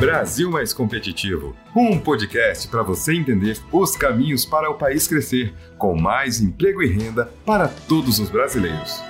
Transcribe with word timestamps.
Brasil 0.00 0.50
Mais 0.50 0.72
Competitivo 0.72 1.54
um 1.76 2.00
podcast 2.00 2.66
para 2.68 2.82
você 2.82 3.14
entender 3.14 3.58
os 3.70 3.94
caminhos 3.94 4.46
para 4.46 4.70
o 4.70 4.78
país 4.78 5.06
crescer, 5.06 5.54
com 5.76 5.94
mais 5.94 6.40
emprego 6.40 6.82
e 6.82 6.86
renda 6.86 7.30
para 7.44 7.68
todos 7.68 8.18
os 8.18 8.30
brasileiros. 8.30 9.02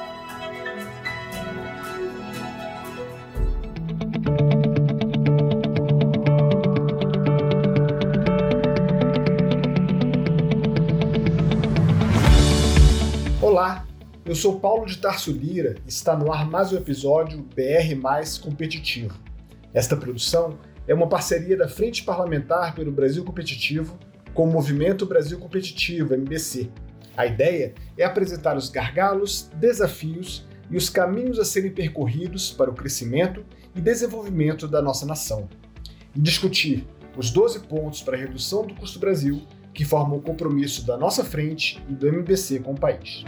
Olá, 13.41 13.87
eu 14.25 14.35
sou 14.35 14.59
Paulo 14.59 14.87
de 14.87 14.99
Tarso 14.99 15.31
Lira 15.31 15.77
e 15.87 15.89
está 15.89 16.17
no 16.17 16.33
ar 16.33 16.51
mais 16.51 16.73
um 16.73 16.77
episódio 16.77 17.47
BR 17.55 17.95
Mais 17.95 18.37
Competitivo. 18.37 19.17
Esta 19.73 19.97
produção 19.97 20.59
é 20.91 20.95
uma 20.95 21.09
parceria 21.09 21.57
da 21.57 21.69
Frente 21.69 22.03
Parlamentar 22.03 22.75
pelo 22.75 22.91
Brasil 22.91 23.23
Competitivo 23.23 23.97
com 24.35 24.49
o 24.49 24.51
Movimento 24.51 25.07
Brasil 25.07 25.39
Competitivo, 25.39 26.15
MBC. 26.15 26.69
A 27.17 27.27
ideia 27.27 27.75
é 27.97 28.03
apresentar 28.03 28.57
os 28.57 28.69
gargalos, 28.69 29.49
desafios 29.55 30.45
e 30.69 30.77
os 30.77 30.91
caminhos 30.91 31.39
a 31.39 31.45
serem 31.45 31.71
percorridos 31.71 32.51
para 32.51 32.69
o 32.69 32.75
crescimento 32.75 33.45
e 33.73 33.81
desenvolvimento 33.81 34.67
da 34.67 34.83
nossa 34.83 35.07
nação. 35.07 35.49
E 36.13 36.21
discutir 36.21 36.85
os 37.17 37.31
12 37.31 37.61
pontos 37.61 38.03
para 38.03 38.17
a 38.17 38.21
redução 38.21 38.67
do 38.67 38.75
custo 38.75 38.99
Brasil 38.99 39.43
que 39.73 39.85
formam 39.85 40.19
o 40.19 40.23
compromisso 40.23 40.85
da 40.85 40.99
nossa 40.99 41.25
frente 41.25 41.81
e 41.89 41.95
do 41.95 42.09
MBC 42.09 42.59
com 42.59 42.73
o 42.73 42.81
país. 42.81 43.25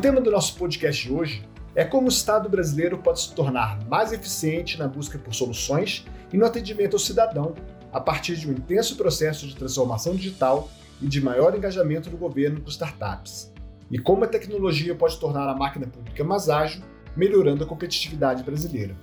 Tema 0.00 0.18
do 0.18 0.30
nosso 0.30 0.56
podcast 0.56 1.06
de 1.06 1.12
hoje 1.12 1.46
é 1.74 1.84
como 1.84 2.06
o 2.06 2.08
Estado 2.08 2.48
brasileiro 2.48 2.96
pode 2.96 3.20
se 3.20 3.34
tornar 3.34 3.84
mais 3.86 4.14
eficiente 4.14 4.78
na 4.78 4.88
busca 4.88 5.18
por 5.18 5.34
soluções 5.34 6.06
e 6.32 6.38
no 6.38 6.46
atendimento 6.46 6.94
ao 6.94 6.98
cidadão 6.98 7.54
a 7.92 8.00
partir 8.00 8.36
de 8.36 8.48
um 8.48 8.52
intenso 8.52 8.96
processo 8.96 9.46
de 9.46 9.54
transformação 9.54 10.16
digital 10.16 10.70
e 11.02 11.06
de 11.06 11.20
maior 11.20 11.54
engajamento 11.54 12.08
do 12.08 12.16
governo 12.16 12.62
com 12.62 12.70
startups. 12.70 13.52
E 13.90 13.98
como 13.98 14.24
a 14.24 14.26
tecnologia 14.26 14.94
pode 14.94 15.20
tornar 15.20 15.46
a 15.46 15.54
máquina 15.54 15.86
pública 15.86 16.24
mais 16.24 16.48
ágil, 16.48 16.82
melhorando 17.14 17.64
a 17.64 17.66
competitividade 17.66 18.42
brasileira. 18.42 18.96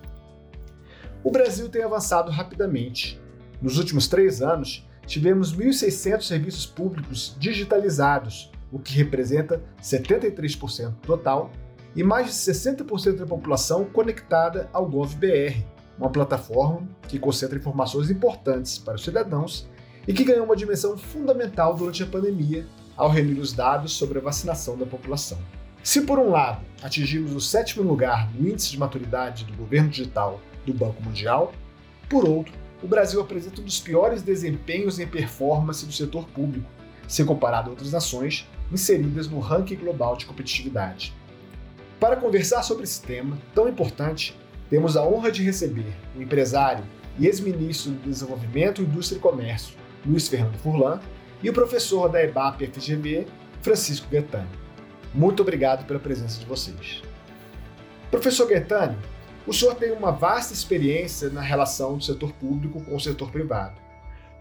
O 1.23 1.29
Brasil 1.29 1.69
tem 1.69 1.83
avançado 1.83 2.31
rapidamente. 2.31 3.21
Nos 3.61 3.77
últimos 3.77 4.07
três 4.07 4.41
anos, 4.41 4.83
tivemos 5.05 5.55
1.600 5.55 6.23
serviços 6.23 6.65
públicos 6.65 7.35
digitalizados, 7.39 8.51
o 8.71 8.79
que 8.79 8.93
representa 8.93 9.61
73% 9.81 10.89
do 10.89 10.95
total, 11.01 11.51
e 11.95 12.03
mais 12.03 12.27
de 12.27 12.33
60% 12.33 13.17
da 13.17 13.25
população 13.25 13.85
conectada 13.85 14.69
ao 14.71 14.85
GovBR, 14.85 15.65
uma 15.97 16.09
plataforma 16.09 16.87
que 17.07 17.17
concentra 17.17 17.57
informações 17.57 18.11
importantes 18.11 18.77
para 18.77 18.95
os 18.95 19.03
cidadãos 19.03 19.67
e 20.07 20.13
que 20.13 20.23
ganhou 20.23 20.45
uma 20.45 20.55
dimensão 20.55 20.97
fundamental 20.97 21.75
durante 21.75 22.03
a 22.03 22.05
pandemia 22.05 22.67
ao 22.95 23.09
reunir 23.09 23.39
os 23.39 23.51
dados 23.51 23.93
sobre 23.93 24.19
a 24.19 24.21
vacinação 24.21 24.77
da 24.77 24.85
população. 24.85 25.39
Se, 25.83 26.01
por 26.01 26.19
um 26.19 26.29
lado, 26.29 26.61
atingimos 26.83 27.33
o 27.33 27.41
sétimo 27.41 27.83
lugar 27.83 28.31
no 28.33 28.47
índice 28.47 28.71
de 28.71 28.79
maturidade 28.79 29.45
do 29.45 29.53
governo 29.53 29.89
digital 29.89 30.39
do 30.65 30.73
Banco 30.73 31.01
Mundial, 31.01 31.53
por 32.09 32.27
outro, 32.27 32.53
o 32.83 32.87
Brasil 32.87 33.19
apresenta 33.19 33.61
um 33.61 33.63
dos 33.63 33.79
piores 33.79 34.21
desempenhos 34.21 34.99
em 34.99 35.07
performance 35.07 35.85
do 35.85 35.93
setor 35.93 36.27
público, 36.27 36.69
se 37.07 37.23
comparado 37.23 37.69
a 37.69 37.71
outras 37.71 37.91
nações 37.91 38.47
inseridas 38.71 39.27
no 39.27 39.39
ranking 39.39 39.75
global 39.75 40.15
de 40.15 40.25
competitividade. 40.25 41.13
Para 41.99 42.15
conversar 42.15 42.63
sobre 42.63 42.83
esse 42.83 43.01
tema 43.01 43.37
tão 43.53 43.67
importante, 43.67 44.37
temos 44.69 44.95
a 44.95 45.03
honra 45.03 45.31
de 45.31 45.43
receber 45.43 45.93
o 46.15 46.21
empresário 46.21 46.83
e 47.17 47.25
ex-ministro 47.25 47.91
do 47.91 48.09
Desenvolvimento, 48.09 48.81
Indústria 48.81 49.17
e 49.17 49.21
Comércio, 49.21 49.75
Luiz 50.05 50.27
Fernando 50.27 50.57
Furlan, 50.57 50.99
e 51.41 51.49
o 51.49 51.53
professor 51.53 52.09
da 52.09 52.23
EBAP 52.23 52.67
FGV, 52.67 53.27
Francisco 53.61 54.07
Gaetani. 54.11 54.49
Muito 55.13 55.41
obrigado 55.41 55.85
pela 55.85 55.99
presença 55.99 56.39
de 56.39 56.45
vocês. 56.45 57.01
Professor 58.11 58.47
Gaetani, 58.47 58.97
o 59.45 59.53
senhor 59.53 59.75
tem 59.75 59.91
uma 59.91 60.11
vasta 60.11 60.53
experiência 60.53 61.29
na 61.29 61.41
relação 61.41 61.97
do 61.97 62.03
setor 62.03 62.33
público 62.33 62.83
com 62.83 62.95
o 62.95 62.99
setor 62.99 63.31
privado. 63.31 63.79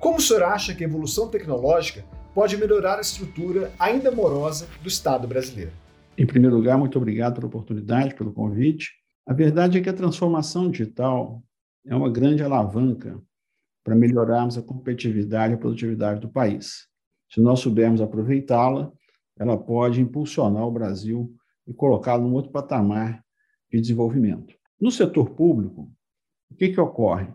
Como 0.00 0.18
o 0.18 0.20
senhor 0.20 0.42
acha 0.42 0.74
que 0.74 0.84
a 0.84 0.86
evolução 0.86 1.28
tecnológica 1.28 2.04
pode 2.36 2.54
melhorar 2.58 2.98
a 2.98 3.00
estrutura 3.00 3.72
ainda 3.78 4.10
morosa 4.10 4.68
do 4.82 4.88
Estado 4.88 5.26
brasileiro. 5.26 5.72
Em 6.18 6.26
primeiro 6.26 6.54
lugar, 6.54 6.76
muito 6.76 6.98
obrigado 6.98 7.36
pela 7.36 7.46
oportunidade, 7.46 8.14
pelo 8.14 8.30
convite. 8.30 8.90
A 9.26 9.32
verdade 9.32 9.78
é 9.78 9.80
que 9.80 9.88
a 9.88 9.94
transformação 9.94 10.70
digital 10.70 11.42
é 11.86 11.96
uma 11.96 12.10
grande 12.10 12.42
alavanca 12.42 13.18
para 13.82 13.94
melhorarmos 13.94 14.58
a 14.58 14.62
competitividade 14.62 15.54
e 15.54 15.56
a 15.56 15.58
produtividade 15.58 16.20
do 16.20 16.28
país. 16.28 16.86
Se 17.32 17.40
nós 17.40 17.60
soubermos 17.60 18.02
aproveitá-la, 18.02 18.92
ela 19.38 19.56
pode 19.56 20.02
impulsionar 20.02 20.66
o 20.66 20.70
Brasil 20.70 21.34
e 21.66 21.72
colocá-lo 21.72 22.28
num 22.28 22.34
outro 22.34 22.52
patamar 22.52 23.24
de 23.72 23.80
desenvolvimento. 23.80 24.54
No 24.78 24.90
setor 24.90 25.30
público, 25.30 25.90
o 26.50 26.54
que, 26.54 26.68
que 26.68 26.80
ocorre? 26.80 27.28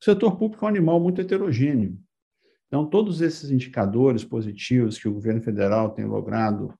O 0.00 0.04
setor 0.04 0.38
público 0.38 0.64
é 0.64 0.66
um 0.66 0.70
animal 0.70 0.98
muito 0.98 1.20
heterogêneo. 1.20 1.98
Então, 2.74 2.84
todos 2.84 3.20
esses 3.20 3.52
indicadores 3.52 4.24
positivos 4.24 4.98
que 4.98 5.06
o 5.06 5.12
governo 5.12 5.40
federal 5.40 5.90
tem 5.90 6.04
logrado 6.06 6.74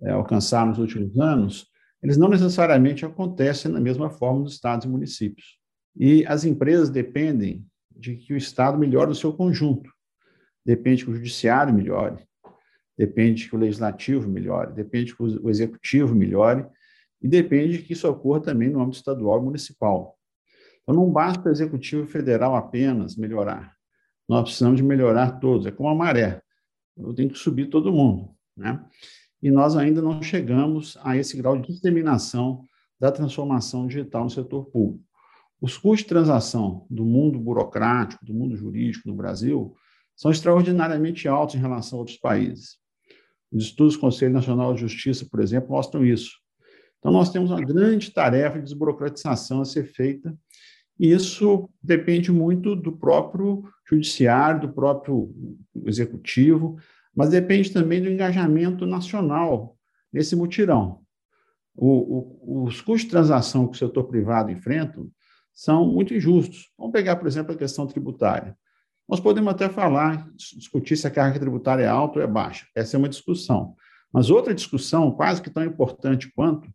é, 0.00 0.10
alcançar 0.10 0.64
nos 0.64 0.78
últimos 0.78 1.20
anos, 1.20 1.66
eles 2.02 2.16
não 2.16 2.30
necessariamente 2.30 3.04
acontecem 3.04 3.70
da 3.70 3.78
mesma 3.78 4.08
forma 4.08 4.40
nos 4.40 4.54
estados 4.54 4.86
e 4.86 4.88
municípios. 4.88 5.58
E 5.94 6.24
as 6.24 6.46
empresas 6.46 6.88
dependem 6.88 7.62
de 7.94 8.16
que 8.16 8.32
o 8.32 8.38
Estado 8.38 8.78
melhore 8.78 9.10
o 9.10 9.14
seu 9.14 9.34
conjunto. 9.34 9.90
Depende 10.64 11.04
que 11.04 11.10
o 11.10 11.14
judiciário 11.14 11.74
melhore, 11.74 12.26
depende 12.96 13.46
que 13.46 13.54
o 13.54 13.58
legislativo 13.58 14.26
melhore, 14.26 14.72
depende 14.72 15.14
que 15.14 15.22
o 15.22 15.50
executivo 15.50 16.14
melhore, 16.14 16.64
e 17.20 17.28
depende 17.28 17.82
que 17.82 17.92
isso 17.92 18.08
ocorra 18.08 18.40
também 18.40 18.70
no 18.70 18.80
âmbito 18.80 18.96
estadual 18.96 19.42
e 19.42 19.44
municipal. 19.44 20.18
Então, 20.80 20.94
não 20.94 21.12
basta 21.12 21.46
o 21.46 21.52
executivo 21.52 22.06
federal 22.06 22.56
apenas 22.56 23.14
melhorar 23.14 23.74
nós 24.28 24.42
precisamos 24.42 24.76
de 24.76 24.82
melhorar 24.82 25.38
todos. 25.38 25.66
É 25.66 25.70
como 25.70 25.88
a 25.88 25.94
maré, 25.94 26.42
eu 26.96 27.12
tenho 27.14 27.30
que 27.30 27.38
subir 27.38 27.68
todo 27.68 27.92
mundo. 27.92 28.30
Né? 28.56 28.82
E 29.42 29.50
nós 29.50 29.76
ainda 29.76 30.00
não 30.00 30.22
chegamos 30.22 30.96
a 31.02 31.16
esse 31.16 31.36
grau 31.36 31.58
de 31.58 31.72
disseminação 31.72 32.66
da 32.98 33.10
transformação 33.10 33.86
digital 33.86 34.24
no 34.24 34.30
setor 34.30 34.66
público. 34.66 35.04
Os 35.60 35.76
custos 35.76 36.00
de 36.00 36.08
transação 36.08 36.86
do 36.90 37.04
mundo 37.04 37.38
burocrático, 37.38 38.24
do 38.24 38.34
mundo 38.34 38.56
jurídico 38.56 39.08
no 39.08 39.14
Brasil, 39.14 39.74
são 40.16 40.30
extraordinariamente 40.30 41.26
altos 41.26 41.56
em 41.56 41.58
relação 41.58 41.98
a 41.98 42.00
outros 42.00 42.18
países. 42.18 42.78
Os 43.50 43.64
estudos 43.64 43.94
do 43.94 44.00
Conselho 44.00 44.32
Nacional 44.32 44.74
de 44.74 44.80
Justiça, 44.80 45.26
por 45.30 45.40
exemplo, 45.40 45.70
mostram 45.70 46.04
isso. 46.04 46.32
Então, 46.98 47.12
nós 47.12 47.30
temos 47.30 47.50
uma 47.50 47.60
grande 47.60 48.10
tarefa 48.10 48.58
de 48.58 48.64
desburocratização 48.64 49.60
a 49.60 49.64
ser 49.64 49.84
feita 49.84 50.36
isso 50.98 51.68
depende 51.82 52.30
muito 52.30 52.76
do 52.76 52.92
próprio 52.92 53.64
judiciário, 53.88 54.62
do 54.62 54.72
próprio 54.72 55.34
executivo, 55.84 56.76
mas 57.14 57.30
depende 57.30 57.72
também 57.72 58.02
do 58.02 58.10
engajamento 58.10 58.86
nacional 58.86 59.76
nesse 60.12 60.36
mutirão. 60.36 61.00
O, 61.76 61.88
o, 61.88 62.64
os 62.64 62.80
custos 62.80 63.02
de 63.02 63.10
transação 63.10 63.66
que 63.66 63.74
o 63.74 63.78
setor 63.78 64.04
privado 64.04 64.50
enfrenta 64.50 65.04
são 65.52 65.86
muito 65.86 66.14
injustos. 66.14 66.70
Vamos 66.78 66.92
pegar, 66.92 67.16
por 67.16 67.26
exemplo, 67.26 67.52
a 67.52 67.58
questão 67.58 67.86
tributária. 67.86 68.56
Nós 69.08 69.20
podemos 69.20 69.52
até 69.52 69.68
falar, 69.68 70.28
discutir 70.34 70.96
se 70.96 71.06
a 71.06 71.10
carga 71.10 71.38
tributária 71.38 71.82
é 71.82 71.88
alta 71.88 72.18
ou 72.18 72.24
é 72.24 72.26
baixa. 72.26 72.66
Essa 72.74 72.96
é 72.96 72.98
uma 72.98 73.08
discussão. 73.08 73.74
Mas 74.12 74.30
outra 74.30 74.54
discussão, 74.54 75.10
quase 75.10 75.42
que 75.42 75.50
tão 75.50 75.64
importante 75.64 76.32
quanto, 76.34 76.72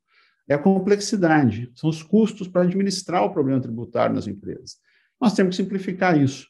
é 0.49 0.55
a 0.55 0.59
complexidade, 0.59 1.71
são 1.75 1.91
os 1.91 2.01
custos 2.01 2.47
para 2.47 2.63
administrar 2.63 3.23
o 3.23 3.31
problema 3.31 3.61
tributário 3.61 4.15
nas 4.15 4.25
empresas. 4.27 4.77
Nós 5.21 5.33
temos 5.33 5.55
que 5.55 5.61
simplificar 5.61 6.19
isso. 6.19 6.47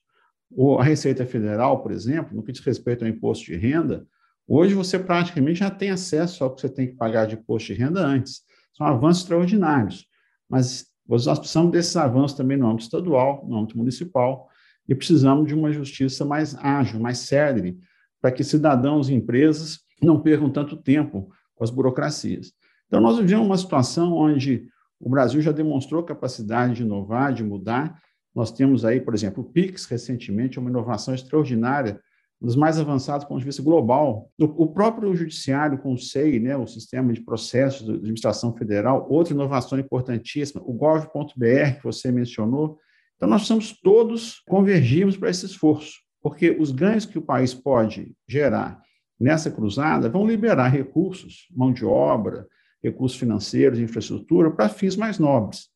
a 0.80 0.84
Receita 0.84 1.26
Federal, 1.26 1.84
por 1.84 1.92
exemplo, 1.92 2.36
no 2.36 2.42
que 2.42 2.54
diz 2.54 2.62
respeito 2.62 3.04
ao 3.04 3.10
imposto 3.10 3.46
de 3.46 3.58
renda, 3.58 4.08
hoje 4.48 4.74
você 4.74 4.98
praticamente 4.98 5.60
já 5.60 5.70
tem 5.70 5.90
acesso 5.90 6.44
ao 6.44 6.56
que 6.56 6.62
você 6.62 6.70
tem 6.70 6.88
que 6.88 6.96
pagar 6.96 7.28
de 7.28 7.36
imposto 7.36 7.74
de 7.74 7.80
renda 7.80 8.00
antes. 8.00 8.42
São 8.74 8.88
avanços 8.88 9.24
extraordinários, 9.24 10.08
mas 10.50 10.88
nós 11.06 11.40
precisamos 11.40 11.72
desses 11.72 11.98
avanços 11.98 12.38
também 12.38 12.56
no 12.56 12.68
âmbito 12.68 12.86
estadual, 12.86 13.46
no 13.48 13.58
âmbito 13.58 13.78
municipal, 13.78 14.48
e 14.88 14.96
precisamos 14.96 15.46
de 15.46 15.54
uma 15.54 15.74
justiça 15.74 16.24
mais 16.24 16.56
ágil, 16.56 17.02
mais 17.02 17.18
célere, 17.20 17.78
para 18.22 18.32
que 18.32 18.46
cidadãos 18.46 19.10
e 19.10 19.14
empresas 19.14 19.80
não 20.02 20.22
percam 20.22 20.50
tanto 20.50 20.78
tempo 20.78 21.30
com 21.54 21.64
as 21.64 21.70
burocracias. 21.70 22.54
Então, 22.90 23.00
nós 23.00 23.18
vivemos 23.18 23.46
uma 23.46 23.58
situação 23.58 24.14
onde 24.14 24.68
o 25.00 25.10
Brasil 25.10 25.42
já 25.42 25.54
demonstrou 25.54 26.04
capacidade 26.04 26.74
de 26.74 26.82
inovar, 26.82 27.32
de 27.32 27.44
mudar. 27.44 27.98
Nós 28.36 28.52
temos 28.52 28.84
aí, 28.84 29.00
por 29.00 29.14
exemplo, 29.14 29.44
o 29.44 29.50
PIX, 29.50 29.86
recentemente, 29.86 30.60
uma 30.60 30.70
inovação 30.70 31.14
extraordinária 31.14 32.02
um 32.42 32.48
dos 32.48 32.56
mais 32.56 32.80
avançados 32.80 33.26
do 33.26 33.28
ponto 33.28 33.40
de 33.40 33.46
vista 33.46 33.62
global. 33.62 34.32
O, 34.40 34.68
próprio 34.68 35.14
judiciário 35.14 35.78
com 35.78 35.94
o 35.94 35.98
SEI, 35.98 36.40
né, 36.40 36.56
o 36.56 36.66
Sistema 36.66 37.12
de 37.12 37.22
Processos 37.22 37.86
de 37.86 37.94
Administração 37.94 38.56
Federal, 38.56 39.06
outra 39.10 39.34
inovação 39.34 39.78
importantíssima, 39.78 40.62
o 40.66 40.74
gov.br, 40.74 41.78
que 41.78 41.84
você 41.84 42.12
mencionou. 42.12 42.80
Então, 43.16 43.28
nós 43.28 43.42
precisamos 43.42 43.78
todos 43.82 44.42
convergirmos 44.48 45.18
para 45.18 45.30
esse 45.30 45.46
esforço, 45.46 46.00
porque 46.22 46.52
os 46.52 46.72
ganhos 46.72 47.06
que 47.06 47.18
o 47.18 47.22
país 47.22 47.54
pode 47.54 48.16
gerar 48.28 48.82
nessa 49.20 49.52
cruzada 49.52 50.10
vão 50.10 50.26
liberar 50.26 50.70
recursos, 50.70 51.48
mão 51.52 51.74
de 51.74 51.84
obra, 51.84 52.48
recursos 52.84 53.18
financeiros, 53.18 53.80
infraestrutura, 53.80 54.52
para 54.52 54.70
fins 54.70 54.96
mais 54.96 55.20
nobres. 55.20 55.70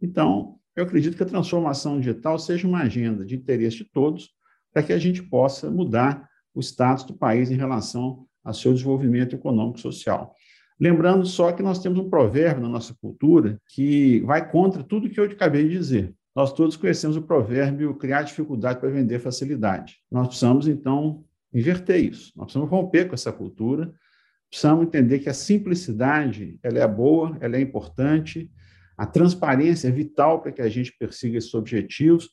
Então, 0.00 0.56
eu 0.76 0.84
acredito 0.84 1.16
que 1.16 1.22
a 1.22 1.26
transformação 1.26 1.98
digital 1.98 2.38
seja 2.38 2.66
uma 2.66 2.82
agenda 2.82 3.24
de 3.24 3.36
interesse 3.36 3.78
de 3.78 3.84
todos, 3.84 4.30
para 4.72 4.82
que 4.82 4.92
a 4.92 4.98
gente 4.98 5.22
possa 5.22 5.70
mudar 5.70 6.28
o 6.54 6.60
status 6.60 7.04
do 7.04 7.14
país 7.14 7.50
em 7.50 7.56
relação 7.56 8.26
ao 8.44 8.54
seu 8.54 8.72
desenvolvimento 8.72 9.34
econômico 9.34 9.78
e 9.78 9.82
social. 9.82 10.34
Lembrando 10.78 11.26
só 11.26 11.52
que 11.52 11.62
nós 11.62 11.78
temos 11.78 11.98
um 11.98 12.08
provérbio 12.08 12.62
na 12.62 12.68
nossa 12.68 12.94
cultura 12.94 13.60
que 13.68 14.20
vai 14.20 14.50
contra 14.50 14.82
tudo 14.82 15.10
que 15.10 15.20
eu 15.20 15.24
acabei 15.24 15.64
de 15.64 15.76
dizer. 15.76 16.14
Nós 16.34 16.52
todos 16.52 16.76
conhecemos 16.76 17.16
o 17.16 17.22
provérbio 17.22 17.94
criar 17.96 18.22
dificuldade 18.22 18.80
para 18.80 18.88
vender 18.88 19.18
facilidade. 19.18 19.96
Nós 20.10 20.28
precisamos, 20.28 20.66
então, 20.68 21.24
inverter 21.52 22.02
isso. 22.02 22.32
Nós 22.36 22.46
precisamos 22.46 22.70
romper 22.70 23.08
com 23.08 23.14
essa 23.14 23.32
cultura, 23.32 23.92
precisamos 24.50 24.84
entender 24.84 25.20
que 25.20 25.28
a 25.28 25.34
simplicidade 25.34 26.58
ela 26.62 26.80
é 26.80 26.88
boa, 26.88 27.38
ela 27.40 27.56
é 27.56 27.60
importante, 27.60 28.50
a 28.98 29.06
transparência 29.06 29.88
é 29.88 29.90
vital 29.90 30.42
para 30.42 30.52
que 30.52 30.60
a 30.60 30.68
gente 30.68 30.92
persiga 30.98 31.38
esses 31.38 31.54
objetivos, 31.54 32.28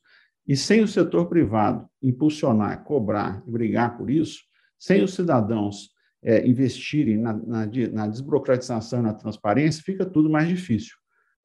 e 0.48 0.56
sem 0.56 0.82
o 0.82 0.88
setor 0.88 1.28
privado 1.28 1.88
impulsionar, 2.02 2.84
cobrar 2.84 3.44
e 3.46 3.52
brigar 3.52 3.98
por 3.98 4.10
isso, 4.10 4.40
sem 4.80 5.04
os 5.04 5.14
cidadãos 5.14 5.90
é, 6.24 6.48
investirem 6.48 7.18
na, 7.18 7.34
na, 7.34 7.66
na 7.66 8.08
desburocratização 8.08 9.00
e 9.00 9.04
na 9.04 9.14
transparência, 9.14 9.84
fica 9.84 10.06
tudo 10.06 10.30
mais 10.30 10.48
difícil. 10.48 10.96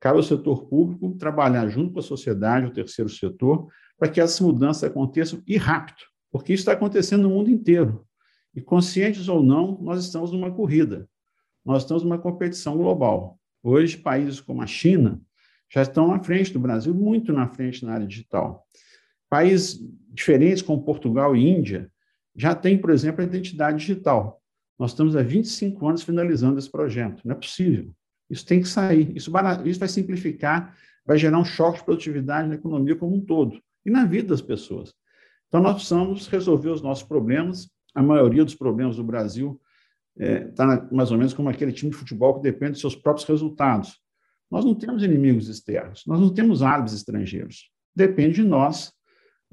Cabe 0.00 0.16
ao 0.16 0.22
setor 0.22 0.66
público 0.66 1.14
trabalhar 1.16 1.68
junto 1.68 1.92
com 1.92 2.00
a 2.00 2.02
sociedade, 2.02 2.66
o 2.66 2.72
terceiro 2.72 3.10
setor, 3.10 3.68
para 3.98 4.08
que 4.08 4.20
essas 4.20 4.40
mudanças 4.40 4.84
aconteçam 4.84 5.42
e 5.46 5.56
rápido, 5.56 5.98
porque 6.30 6.52
isso 6.52 6.62
está 6.62 6.72
acontecendo 6.72 7.22
no 7.22 7.30
mundo 7.30 7.50
inteiro. 7.50 8.04
E 8.54 8.60
conscientes 8.60 9.28
ou 9.28 9.42
não, 9.42 9.78
nós 9.80 10.04
estamos 10.04 10.32
numa 10.32 10.50
corrida, 10.50 11.08
nós 11.64 11.82
estamos 11.82 12.02
numa 12.02 12.18
competição 12.18 12.76
global. 12.76 13.38
Hoje, 13.62 13.96
países 13.96 14.40
como 14.40 14.62
a 14.62 14.66
China 14.66 15.20
já 15.72 15.82
estão 15.82 16.12
à 16.12 16.22
frente 16.22 16.52
do 16.52 16.60
Brasil, 16.60 16.94
muito 16.94 17.32
na 17.32 17.48
frente 17.48 17.84
na 17.84 17.94
área 17.94 18.06
digital. 18.06 18.66
Países 19.30 19.80
diferentes, 20.08 20.62
como 20.62 20.84
Portugal 20.84 21.34
e 21.34 21.48
Índia, 21.48 21.90
já 22.36 22.54
têm, 22.54 22.76
por 22.76 22.90
exemplo, 22.90 23.22
a 23.22 23.26
identidade 23.26 23.78
digital. 23.78 24.42
Nós 24.78 24.90
estamos 24.90 25.16
há 25.16 25.22
25 25.22 25.86
anos 25.86 26.02
finalizando 26.02 26.58
esse 26.58 26.70
projeto. 26.70 27.22
Não 27.24 27.32
é 27.32 27.38
possível. 27.38 27.94
Isso 28.28 28.44
tem 28.44 28.60
que 28.60 28.68
sair. 28.68 29.16
Isso, 29.16 29.30
isso 29.64 29.78
vai 29.78 29.88
simplificar, 29.88 30.76
vai 31.06 31.16
gerar 31.16 31.38
um 31.38 31.44
choque 31.44 31.78
de 31.78 31.84
produtividade 31.84 32.48
na 32.48 32.54
economia 32.54 32.96
como 32.96 33.14
um 33.14 33.20
todo 33.20 33.62
e 33.84 33.90
na 33.90 34.04
vida 34.04 34.28
das 34.28 34.42
pessoas. 34.42 34.94
Então, 35.48 35.60
nós 35.60 35.74
precisamos 35.74 36.26
resolver 36.28 36.70
os 36.70 36.82
nossos 36.82 37.04
problemas. 37.04 37.70
A 37.94 38.02
maioria 38.02 38.44
dos 38.44 38.54
problemas 38.54 38.96
do 38.96 39.04
Brasil 39.04 39.60
está 40.16 40.74
é, 40.74 40.94
mais 40.94 41.10
ou 41.10 41.18
menos 41.18 41.32
como 41.32 41.48
aquele 41.48 41.72
time 41.72 41.90
de 41.90 41.96
futebol 41.96 42.34
que 42.34 42.42
depende 42.42 42.72
dos 42.72 42.80
seus 42.80 42.94
próprios 42.94 43.26
resultados. 43.28 44.00
Nós 44.50 44.64
não 44.64 44.74
temos 44.74 45.02
inimigos 45.02 45.48
externos, 45.48 46.04
nós 46.06 46.20
não 46.20 46.32
temos 46.32 46.62
árabes 46.62 46.92
estrangeiros. 46.92 47.70
Depende 47.94 48.36
de 48.36 48.44
nós 48.44 48.92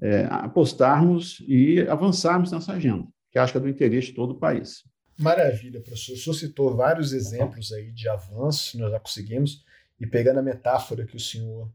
é, 0.02 0.26
apostarmos 0.30 1.44
e 1.48 1.82
avançarmos 1.88 2.52
nessa 2.52 2.74
agenda, 2.74 3.08
que 3.32 3.40
acho 3.40 3.54
que 3.54 3.58
é 3.58 3.62
do 3.62 3.70
interesse 3.70 4.08
de 4.08 4.14
todo 4.14 4.32
o 4.32 4.40
país. 4.40 4.84
Maravilha, 5.18 5.82
professor. 5.82 6.14
O 6.14 6.18
senhor 6.18 6.34
citou 6.34 6.76
vários 6.76 7.12
exemplos 7.12 7.74
aí 7.74 7.92
de 7.92 8.08
avanços, 8.08 8.74
nós 8.76 8.92
já 8.92 9.00
conseguimos, 9.00 9.64
e 10.00 10.08
pegando 10.08 10.40
a 10.40 10.44
metáfora 10.44 11.06
que 11.06 11.18
o 11.18 11.20
senhor 11.20 11.70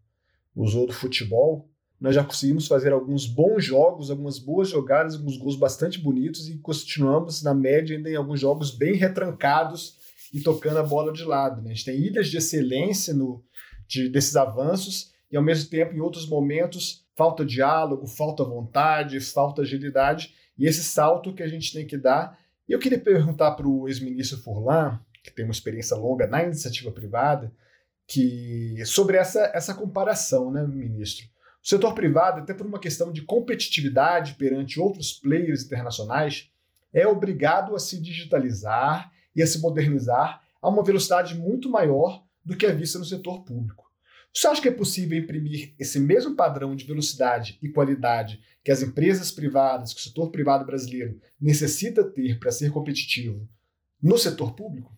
usou 0.55 0.87
do 0.87 0.93
futebol, 0.93 1.69
nós 2.01 2.15
já 2.15 2.25
conseguimos 2.25 2.67
fazer 2.67 2.93
alguns 2.93 3.27
bons 3.27 3.65
jogos, 3.65 4.11
algumas 4.11 4.39
boas 4.39 4.69
jogadas, 4.69 5.15
alguns 5.15 5.37
gols 5.37 5.57
bastante 5.57 5.99
bonitos 5.99 6.49
e 6.49 6.59
continuamos, 6.59 7.43
na 7.43 7.55
média, 7.55 7.97
ainda 7.97 8.11
em 8.11 8.17
alguns 8.17 8.41
jogos 8.41 8.71
bem 8.71 8.95
retrancados 8.95 9.97
e 10.33 10.41
tocando 10.41 10.79
a 10.79 10.83
bola 10.83 11.13
de 11.13 11.25
lado. 11.25 11.63
Né? 11.63 11.71
A 11.71 11.75
gente 11.75 11.85
tem 11.85 11.97
ilhas 11.97 12.29
de 12.29 12.37
excelência 12.37 13.15
no, 13.15 13.43
de, 13.87 14.09
desses 14.09 14.37
avanços 14.37 15.13
e, 15.31 15.37
ao 15.37 15.43
mesmo 15.43 15.71
tempo, 15.71 15.95
em 15.95 16.01
outros 16.01 16.29
momentos, 16.29 17.07
falta 17.17 17.45
diálogo, 17.45 18.07
falta 18.07 18.45
vontade, 18.45 19.21
falta 19.21 19.63
agilidade, 19.63 20.35
e 20.59 20.67
esse 20.67 20.83
salto 20.83 21.33
que 21.33 21.43
a 21.43 21.49
gente 21.49 21.73
tem 21.73 21.87
que 21.87 21.97
dar. 21.97 22.39
E 22.69 22.73
eu 22.73 22.79
queria 22.79 22.99
perguntar 22.99 23.53
para 23.53 23.69
o 23.69 23.89
ex-ministro 23.89 24.39
Furlan, 24.39 25.01
que 25.23 25.33
tem 25.33 25.45
uma 25.45 25.53
experiência 25.53 25.97
longa 25.97 26.27
na 26.27 26.43
iniciativa 26.43 26.91
privada, 26.91 27.53
que 28.07 28.85
sobre 28.85 29.17
essa, 29.17 29.51
essa 29.55 29.73
comparação, 29.73 30.51
né, 30.51 30.67
ministro? 30.67 31.27
O 31.65 31.69
setor 31.69 31.95
privado, 31.95 32.41
até 32.41 32.53
por 32.53 32.67
uma 32.67 32.79
questão 32.79 33.11
de 33.11 33.23
competitividade 33.23 34.35
perante 34.35 34.79
outros 34.79 35.15
players 35.15 35.65
internacionais, 35.65 36.51
é 36.93 37.07
obrigado 37.07 37.75
a 37.75 37.79
se 37.79 37.99
digitalizar 37.99 39.11
e 39.35 39.43
a 39.43 39.47
se 39.47 39.59
modernizar 39.61 40.43
a 40.61 40.69
uma 40.69 40.85
velocidade 40.85 41.35
muito 41.35 41.71
maior 41.71 42.23
do 42.45 42.55
que 42.55 42.67
é 42.67 42.73
vista 42.73 42.99
no 42.99 43.05
setor 43.07 43.45
público. 43.45 43.91
Você 44.33 44.47
acha 44.47 44.61
que 44.61 44.69
é 44.69 44.73
possível 44.73 45.17
imprimir 45.17 45.75
esse 45.79 45.99
mesmo 45.99 46.35
padrão 46.37 46.77
de 46.77 46.85
velocidade 46.85 47.59
e 47.63 47.69
qualidade 47.71 48.43
que 48.63 48.71
as 48.71 48.83
empresas 48.83 49.31
privadas, 49.31 49.95
que 49.95 50.01
o 50.01 50.05
setor 50.05 50.31
privado 50.31 50.67
brasileiro 50.67 51.19
necessita 51.41 52.05
ter 52.05 52.39
para 52.39 52.53
ser 52.53 52.73
competitivo 52.73 53.49
no 54.03 54.19
setor 54.19 54.55
público? 54.55 54.95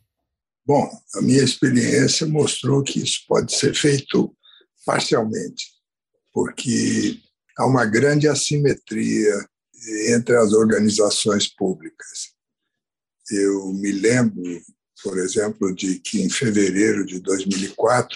Bom, 0.64 0.90
a 1.14 1.22
minha 1.22 1.44
experiência 1.44 2.26
mostrou 2.26 2.82
que 2.82 2.98
isso 2.98 3.20
pode 3.28 3.54
ser 3.54 3.72
feito 3.72 4.34
parcialmente, 4.84 5.75
porque 6.36 7.18
há 7.56 7.64
uma 7.64 7.86
grande 7.86 8.28
assimetria 8.28 9.32
entre 10.10 10.36
as 10.36 10.52
organizações 10.52 11.48
públicas. 11.48 12.34
Eu 13.30 13.72
me 13.72 13.90
lembro, 13.90 14.42
por 15.02 15.16
exemplo, 15.16 15.74
de 15.74 15.98
que 15.98 16.20
em 16.20 16.28
fevereiro 16.28 17.06
de 17.06 17.20
2004 17.20 18.14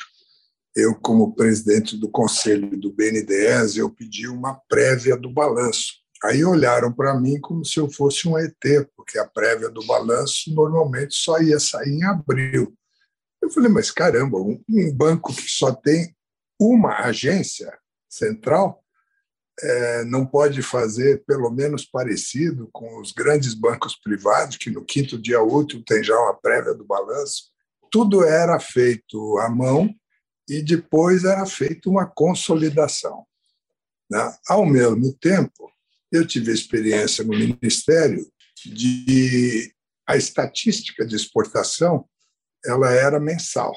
eu, 0.76 0.94
como 0.96 1.34
presidente 1.34 1.96
do 1.96 2.10
conselho 2.10 2.78
do 2.78 2.92
BNDES, 2.92 3.76
eu 3.76 3.88
pedi 3.88 4.28
uma 4.28 4.54
prévia 4.68 5.16
do 5.16 5.32
balanço. 5.32 5.94
Aí 6.22 6.44
olharam 6.44 6.92
para 6.92 7.18
mim 7.18 7.40
como 7.40 7.64
se 7.64 7.80
eu 7.80 7.90
fosse 7.90 8.28
um 8.28 8.36
ET, 8.36 8.54
porque 8.94 9.18
a 9.18 9.26
prévia 9.26 9.70
do 9.70 9.84
balanço 9.86 10.54
normalmente 10.54 11.14
só 11.14 11.40
ia 11.40 11.58
sair 11.58 11.88
em 11.88 12.04
abril. 12.04 12.76
Eu 13.40 13.50
falei, 13.50 13.70
mas 13.70 13.90
caramba, 13.90 14.36
um, 14.38 14.62
banco 14.94 15.34
que 15.34 15.48
só 15.48 15.72
tem 15.72 16.14
uma 16.60 16.98
agência 16.98 17.72
central 18.10 18.82
é, 19.62 20.04
não 20.04 20.24
pode 20.24 20.62
fazer 20.62 21.22
pelo 21.26 21.50
menos 21.50 21.84
parecido 21.84 22.68
com 22.72 23.00
os 23.00 23.12
grandes 23.12 23.54
bancos 23.54 23.94
privados, 23.96 24.56
que 24.56 24.70
no 24.70 24.84
quinto 24.84 25.20
dia 25.20 25.42
útil 25.42 25.82
tem 25.84 26.02
já 26.02 26.18
uma 26.18 26.34
prévia 26.34 26.74
do 26.74 26.84
balanço. 26.84 27.50
Tudo 27.90 28.24
era 28.24 28.58
feito 28.58 29.38
à 29.38 29.48
mão 29.50 29.94
e 30.48 30.62
depois 30.62 31.24
era 31.24 31.44
feita 31.46 31.88
uma 31.88 32.06
consolidação. 32.06 33.24
Né? 34.10 34.34
Ao 34.48 34.64
mesmo 34.64 35.12
tempo, 35.14 35.70
eu 36.10 36.26
tive 36.26 36.52
experiência 36.52 37.22
no 37.22 37.30
Ministério 37.30 38.26
de 38.64 39.72
a 40.06 40.16
estatística 40.16 41.06
de 41.06 41.14
exportação 41.14 42.04
ela 42.64 42.90
era 42.92 43.20
mensal. 43.20 43.74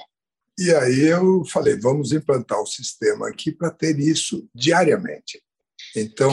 E 0.60 0.74
aí 0.74 1.02
eu 1.02 1.44
falei, 1.46 1.80
vamos 1.80 2.12
implantar 2.12 2.62
o 2.62 2.68
sistema 2.68 3.28
aqui 3.28 3.52
para 3.52 3.72
ter 3.72 4.00
isso 4.00 4.48
diariamente. 4.54 5.42
Então, 5.96 6.32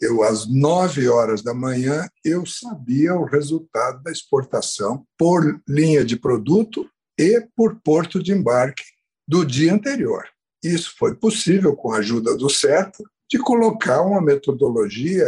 eu 0.00 0.22
às 0.22 0.46
nove 0.52 1.08
horas 1.08 1.42
da 1.42 1.54
manhã 1.54 2.08
eu 2.24 2.44
sabia 2.44 3.14
o 3.14 3.24
resultado 3.24 4.02
da 4.02 4.10
exportação 4.10 5.06
por 5.16 5.60
linha 5.68 6.04
de 6.04 6.16
produto 6.16 6.88
e 7.16 7.46
por 7.56 7.80
porto 7.80 8.20
de 8.20 8.32
embarque 8.32 8.82
do 9.26 9.44
dia 9.44 9.72
anterior. 9.72 10.24
Isso 10.62 10.94
foi 10.98 11.14
possível 11.14 11.76
com 11.76 11.92
a 11.92 11.98
ajuda 11.98 12.36
do 12.36 12.50
CERTA 12.50 13.02
de 13.30 13.38
colocar 13.38 14.02
uma 14.02 14.20
metodologia, 14.20 15.24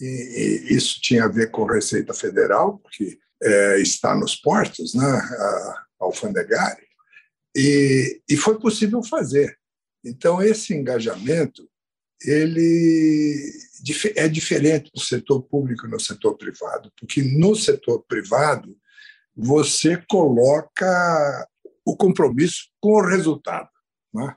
e, 0.00 0.66
isso 0.68 1.00
tinha 1.00 1.24
a 1.24 1.28
ver 1.28 1.50
com 1.50 1.64
Receita 1.64 2.12
Federal, 2.12 2.80
que 2.92 3.18
é, 3.42 3.80
está 3.80 4.14
nos 4.14 4.34
portos, 4.36 4.94
né, 4.94 5.22
alfandegário, 5.98 6.87
e, 7.58 8.22
e 8.28 8.36
foi 8.36 8.58
possível 8.60 9.02
fazer. 9.02 9.58
Então, 10.04 10.40
esse 10.40 10.72
engajamento 10.72 11.68
ele 12.24 13.52
é 14.16 14.28
diferente 14.28 14.90
do 14.94 15.00
setor 15.00 15.42
público 15.42 15.86
e 15.86 15.90
no 15.90 16.00
setor 16.00 16.36
privado, 16.36 16.92
porque 16.98 17.22
no 17.22 17.54
setor 17.54 18.04
privado 18.08 18.76
você 19.36 20.02
coloca 20.08 21.48
o 21.84 21.96
compromisso 21.96 22.68
com 22.80 22.92
o 22.92 23.06
resultado. 23.06 23.70
Né? 24.12 24.36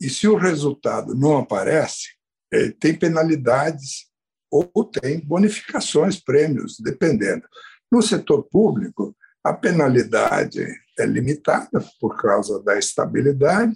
E 0.00 0.08
se 0.08 0.26
o 0.28 0.36
resultado 0.36 1.14
não 1.14 1.38
aparece, 1.38 2.08
é, 2.52 2.70
tem 2.70 2.98
penalidades 2.98 4.06
ou 4.50 4.84
tem 4.84 5.20
bonificações, 5.20 6.18
prêmios, 6.18 6.78
dependendo. 6.80 7.46
No 7.92 8.02
setor 8.02 8.42
público, 8.44 9.16
a 9.44 9.52
penalidade 9.52 10.66
é 11.00 11.06
limitada 11.06 11.84
por 12.00 12.20
causa 12.20 12.62
da 12.62 12.78
estabilidade 12.78 13.74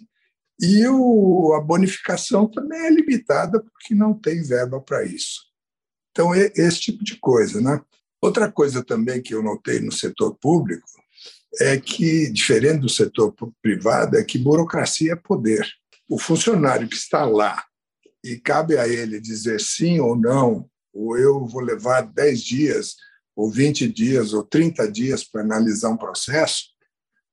e 0.61 0.87
o, 0.87 1.53
a 1.55 1.61
bonificação 1.61 2.47
também 2.47 2.87
é 2.87 2.91
limitada 2.91 3.61
porque 3.61 3.95
não 3.95 4.15
tem 4.15 4.43
verba 4.43 4.81
para 4.81 5.05
isso. 5.05 5.43
Então, 6.11 6.35
é 6.35 6.53
esse 6.57 6.81
tipo 6.81 7.03
de 7.03 7.19
coisa. 7.19 7.61
Né? 7.61 7.81
Outra 8.23 8.51
coisa 8.51 8.85
também 8.85 9.21
que 9.21 9.35
eu 9.35 9.43
notei 9.43 9.81
no 9.81 9.91
setor 9.91 10.37
público 10.37 10.87
é 11.61 11.79
que, 11.79 12.31
diferente 12.31 12.81
do 12.81 12.89
setor 12.89 13.35
privado, 13.61 14.17
é 14.17 14.25
que 14.25 14.39
burocracia 14.39 15.13
é 15.13 15.17
poder. 15.17 15.67
O 16.09 16.19
funcionário 16.19 16.89
que 16.89 16.97
está 16.97 17.25
lá 17.25 17.65
e 18.23 18.39
cabe 18.39 18.79
a 18.79 18.89
ele 18.89 19.21
dizer 19.21 19.61
sim 19.61 20.01
ou 20.01 20.17
não, 20.17 20.69
ou 20.93 21.19
eu 21.19 21.45
vou 21.47 21.61
levar 21.61 22.03
10 22.03 22.43
dias, 22.43 22.95
ou 23.37 23.51
20 23.51 23.89
dias, 23.89 24.33
ou 24.33 24.45
30 24.45 24.91
dias 24.91 25.25
para 25.25 25.43
analisar 25.43 25.91
um 25.91 25.97
processo, 25.97 26.74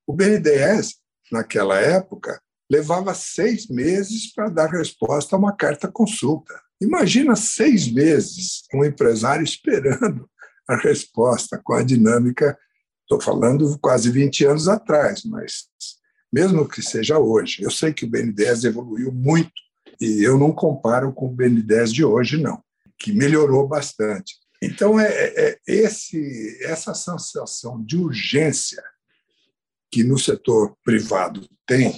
o 0.05 0.13
BNDES, 0.13 0.95
naquela 1.31 1.79
época, 1.79 2.41
levava 2.69 3.13
seis 3.13 3.67
meses 3.67 4.33
para 4.33 4.49
dar 4.49 4.69
resposta 4.69 5.35
a 5.35 5.39
uma 5.39 5.55
carta 5.55 5.91
consulta. 5.91 6.53
Imagina 6.81 7.35
seis 7.35 7.91
meses 7.91 8.63
um 8.73 8.83
empresário 8.83 9.43
esperando 9.43 10.29
a 10.67 10.75
resposta 10.75 11.59
com 11.63 11.73
a 11.73 11.83
dinâmica 11.83 12.57
Estou 13.11 13.19
falando 13.19 13.77
quase 13.79 14.09
20 14.09 14.45
anos 14.45 14.69
atrás, 14.69 15.23
mas 15.25 15.65
mesmo 16.31 16.65
que 16.65 16.81
seja 16.81 17.19
hoje, 17.19 17.61
eu 17.61 17.69
sei 17.69 17.93
que 17.93 18.05
o 18.05 18.09
BN10 18.09 18.63
evoluiu 18.63 19.11
muito 19.11 19.51
e 19.99 20.23
eu 20.23 20.37
não 20.37 20.53
comparo 20.53 21.11
com 21.11 21.25
o 21.25 21.35
BN10 21.35 21.87
de 21.91 22.05
hoje, 22.05 22.41
não, 22.41 22.63
que 22.97 23.11
melhorou 23.11 23.67
bastante. 23.67 24.35
Então, 24.63 24.97
é, 24.97 25.09
é, 25.09 25.49
é 25.49 25.57
esse, 25.67 26.57
essa 26.63 26.93
sensação 26.93 27.83
de 27.83 27.97
urgência 27.97 28.81
que 29.91 30.03
no 30.03 30.17
setor 30.17 30.75
privado 30.83 31.47
tem, 31.67 31.93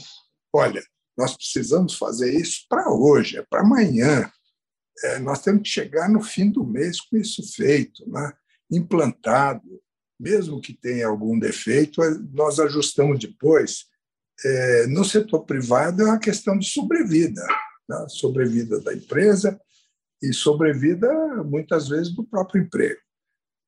olha, 0.52 0.84
nós 1.18 1.36
precisamos 1.36 1.96
fazer 1.96 2.34
isso 2.34 2.66
para 2.68 2.92
hoje, 2.92 3.38
é 3.38 3.44
para 3.44 3.62
amanhã. 3.62 4.30
É, 5.04 5.20
nós 5.20 5.42
temos 5.42 5.64
que 5.64 5.70
chegar 5.70 6.10
no 6.10 6.22
fim 6.22 6.50
do 6.50 6.66
mês 6.66 7.00
com 7.00 7.18
isso 7.18 7.44
feito, 7.54 8.10
né? 8.10 8.34
implantado, 8.72 9.82
mesmo 10.20 10.62
que 10.62 10.74
tenha 10.74 11.08
algum 11.08 11.38
defeito, 11.38 12.02
é, 12.02 12.18
nós 12.32 12.60
ajustamos 12.60 13.20
depois. 13.20 13.86
É, 14.44 14.88
no 14.88 15.06
setor 15.06 15.46
privado 15.46 16.02
é 16.02 16.06
uma 16.06 16.20
questão 16.20 16.58
de 16.58 16.68
sobrevida, 16.68 17.46
né? 17.88 18.06
sobrevida 18.10 18.80
da 18.82 18.94
empresa 18.94 19.60
e 20.22 20.34
sobrevida, 20.34 21.12
muitas 21.44 21.90
vezes, 21.90 22.14
do 22.14 22.24
próprio 22.24 22.64
emprego. 22.64 23.00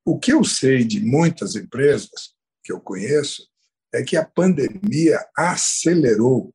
O 0.04 0.18
que 0.18 0.32
eu 0.32 0.42
sei 0.42 0.84
de 0.84 1.00
muitas 1.00 1.54
empresas 1.54 2.34
que 2.64 2.72
eu 2.72 2.80
conheço 2.80 3.46
é 3.92 4.02
que 4.02 4.16
a 4.16 4.24
pandemia 4.24 5.18
acelerou 5.36 6.52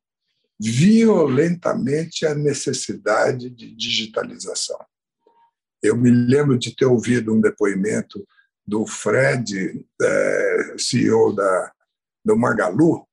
violentamente 0.59 2.25
a 2.25 2.35
necessidade 2.35 3.49
de 3.49 3.75
digitalização. 3.75 4.77
Eu 5.81 5.97
me 5.97 6.11
lembro 6.11 6.57
de 6.59 6.75
ter 6.75 6.85
ouvido 6.85 7.33
um 7.33 7.41
depoimento 7.41 8.23
do 8.65 8.85
Fred, 8.85 9.83
é, 9.99 10.75
CEO 10.77 11.33
da, 11.33 11.71
do 12.23 12.37
Magalu, 12.37 13.07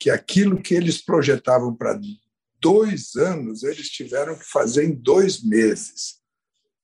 que 0.00 0.08
aquilo 0.08 0.62
que 0.62 0.74
eles 0.74 1.02
projetavam 1.02 1.74
para 1.74 2.00
dois 2.60 3.14
anos, 3.16 3.62
eles 3.62 3.90
tiveram 3.90 4.34
que 4.38 4.44
fazer 4.44 4.84
em 4.84 4.94
dois 4.94 5.42
meses, 5.42 6.14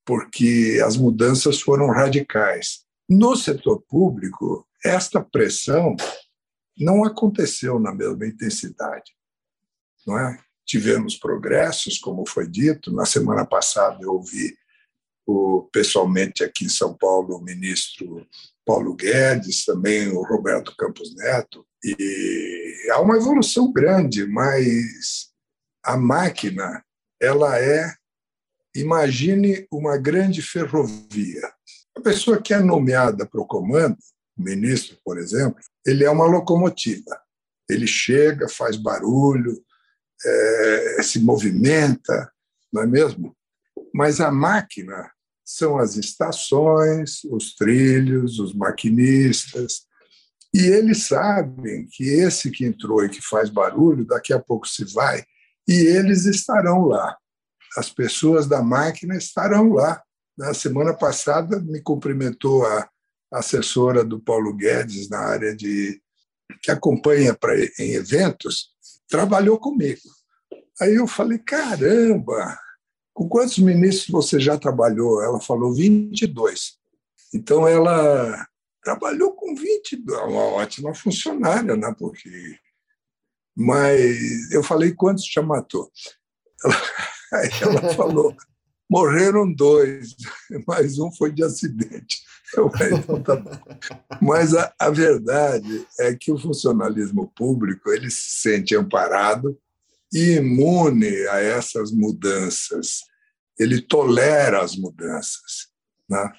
porque 0.04 0.80
as 0.84 0.96
mudanças 0.96 1.60
foram 1.60 1.88
radicais. 1.88 2.84
No 3.08 3.34
setor 3.34 3.82
público, 3.88 4.66
esta 4.84 5.22
pressão 5.22 5.96
não 6.80 7.04
aconteceu 7.04 7.78
na 7.78 7.94
mesma 7.94 8.26
intensidade. 8.26 9.12
Não 10.06 10.18
é? 10.18 10.42
Tivemos 10.64 11.16
progressos, 11.16 11.98
como 11.98 12.26
foi 12.26 12.48
dito. 12.48 12.92
Na 12.92 13.04
semana 13.04 13.44
passada, 13.44 13.98
eu 14.02 14.14
ouvi 14.14 14.56
o, 15.26 15.68
pessoalmente 15.72 16.42
aqui 16.42 16.64
em 16.64 16.70
São 16.70 16.96
Paulo 16.96 17.36
o 17.36 17.42
ministro 17.42 18.26
Paulo 18.64 18.94
Guedes, 18.94 19.64
também 19.64 20.08
o 20.08 20.22
Roberto 20.22 20.74
Campos 20.76 21.14
Neto, 21.14 21.66
e 21.84 22.88
há 22.92 23.00
uma 23.00 23.16
evolução 23.16 23.72
grande, 23.72 24.26
mas 24.26 25.30
a 25.84 25.96
máquina 25.96 26.84
ela 27.20 27.58
é, 27.58 27.92
imagine 28.74 29.66
uma 29.70 29.96
grande 29.96 30.40
ferrovia. 30.40 31.52
A 31.96 32.00
pessoa 32.00 32.40
que 32.40 32.54
é 32.54 32.60
nomeada 32.60 33.26
para 33.26 33.40
o 33.40 33.46
comando, 33.46 33.96
ministro, 34.40 34.96
por 35.04 35.18
exemplo, 35.18 35.60
ele 35.86 36.04
é 36.04 36.10
uma 36.10 36.26
locomotiva. 36.26 37.20
Ele 37.68 37.86
chega, 37.86 38.48
faz 38.48 38.76
barulho, 38.76 39.62
é, 40.24 41.02
se 41.02 41.20
movimenta, 41.20 42.30
não 42.72 42.82
é 42.82 42.86
mesmo? 42.86 43.36
Mas 43.94 44.20
a 44.20 44.30
máquina 44.30 45.10
são 45.44 45.78
as 45.78 45.96
estações, 45.96 47.24
os 47.24 47.54
trilhos, 47.54 48.38
os 48.38 48.54
maquinistas. 48.54 49.82
E 50.54 50.60
eles 50.60 51.06
sabem 51.06 51.86
que 51.90 52.04
esse 52.04 52.50
que 52.50 52.64
entrou 52.64 53.04
e 53.04 53.08
que 53.08 53.22
faz 53.22 53.50
barulho, 53.50 54.04
daqui 54.04 54.32
a 54.32 54.38
pouco 54.38 54.68
se 54.68 54.84
vai, 54.92 55.24
e 55.66 55.72
eles 55.72 56.24
estarão 56.24 56.86
lá. 56.86 57.16
As 57.76 57.88
pessoas 57.88 58.48
da 58.48 58.62
máquina 58.62 59.16
estarão 59.16 59.72
lá. 59.72 60.02
Na 60.36 60.54
semana 60.54 60.94
passada, 60.94 61.60
me 61.60 61.80
cumprimentou 61.80 62.66
a 62.66 62.88
assessora 63.32 64.04
do 64.04 64.20
Paulo 64.20 64.54
Guedes 64.54 65.08
na 65.08 65.18
área 65.18 65.54
de 65.54 66.00
que 66.62 66.70
acompanha 66.70 67.34
para 67.34 67.54
em 67.78 67.92
eventos, 67.92 68.70
trabalhou 69.08 69.58
comigo. 69.58 70.00
Aí 70.80 70.94
eu 70.94 71.06
falei: 71.06 71.38
caramba, 71.38 72.58
com 73.12 73.28
quantos 73.28 73.58
ministros 73.58 74.08
você 74.08 74.40
já 74.40 74.58
trabalhou? 74.58 75.22
Ela 75.22 75.40
falou 75.40 75.74
22. 75.74 76.78
Então, 77.34 77.66
ela 77.66 78.46
trabalhou 78.82 79.34
com 79.34 79.54
22, 79.54 80.18
é 80.18 80.22
uma 80.24 80.44
ótima 80.44 80.94
funcionária, 80.94 81.76
né? 81.76 81.94
Porque... 81.98 82.58
Mas 83.56 84.50
eu 84.52 84.62
falei, 84.62 84.94
quantos 84.94 85.26
já 85.26 85.42
matou? 85.42 85.90
Ela, 86.64 86.74
ela 87.60 87.94
falou, 87.94 88.34
morreram 88.88 89.52
dois, 89.52 90.16
mas 90.66 90.98
um 90.98 91.12
foi 91.12 91.30
de 91.30 91.44
acidente. 91.44 92.22
Então 92.92 93.22
tá. 93.22 93.42
Mas 94.20 94.54
a, 94.54 94.72
a 94.78 94.90
verdade 94.90 95.86
é 95.98 96.14
que 96.14 96.32
o 96.32 96.38
funcionalismo 96.38 97.32
público 97.36 97.90
ele 97.90 98.10
se 98.10 98.40
sente 98.40 98.74
amparado 98.74 99.56
e 100.12 100.36
imune 100.36 101.26
a 101.28 101.40
essas 101.40 101.92
mudanças 101.92 103.10
ele 103.60 103.82
tolera 103.82 104.62
as 104.62 104.74
mudanças. 104.74 105.68
Né? 106.08 106.32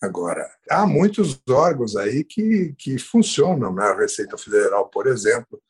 Agora, 0.00 0.48
há 0.70 0.86
muitos 0.86 1.36
órgãos 1.50 1.96
aí 1.96 2.22
que, 2.22 2.72
que 2.78 2.96
funcionam. 2.98 3.74
Né? 3.74 3.82
A 3.82 3.98
Receita 3.98 4.38
Federal, 4.38 4.88
por 4.88 5.08
exemplo, 5.08 5.60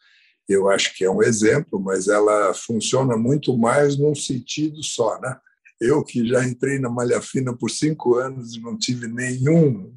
eu 0.46 0.68
acho 0.68 0.94
que 0.94 1.04
é 1.04 1.10
um 1.10 1.22
exemplo, 1.22 1.80
mas 1.80 2.08
ela 2.08 2.52
funciona 2.52 3.16
muito 3.16 3.56
mais 3.56 3.96
num 3.96 4.14
sentido 4.14 4.82
só. 4.82 5.18
Né? 5.18 5.34
Eu, 5.80 6.02
que 6.02 6.26
já 6.26 6.44
entrei 6.46 6.78
na 6.78 6.90
malha 6.90 7.20
fina 7.20 7.56
por 7.56 7.70
cinco 7.70 8.16
anos 8.16 8.54
e 8.54 8.60
não 8.60 8.76
tive 8.76 9.06
nenhum 9.06 9.96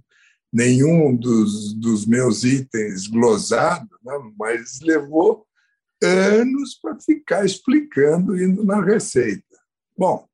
nenhum 0.51 1.15
dos, 1.15 1.73
dos 1.73 2.05
meus 2.05 2.43
itens 2.43 3.07
glosado, 3.07 3.89
né? 4.03 4.13
mas 4.37 4.81
levou 4.81 5.47
anos 6.03 6.75
para 6.75 6.99
ficar 6.99 7.45
explicando 7.45 8.37
indo 8.41 8.63
na 8.63 8.83
receita. 8.83 9.43
Bom, 9.97 10.27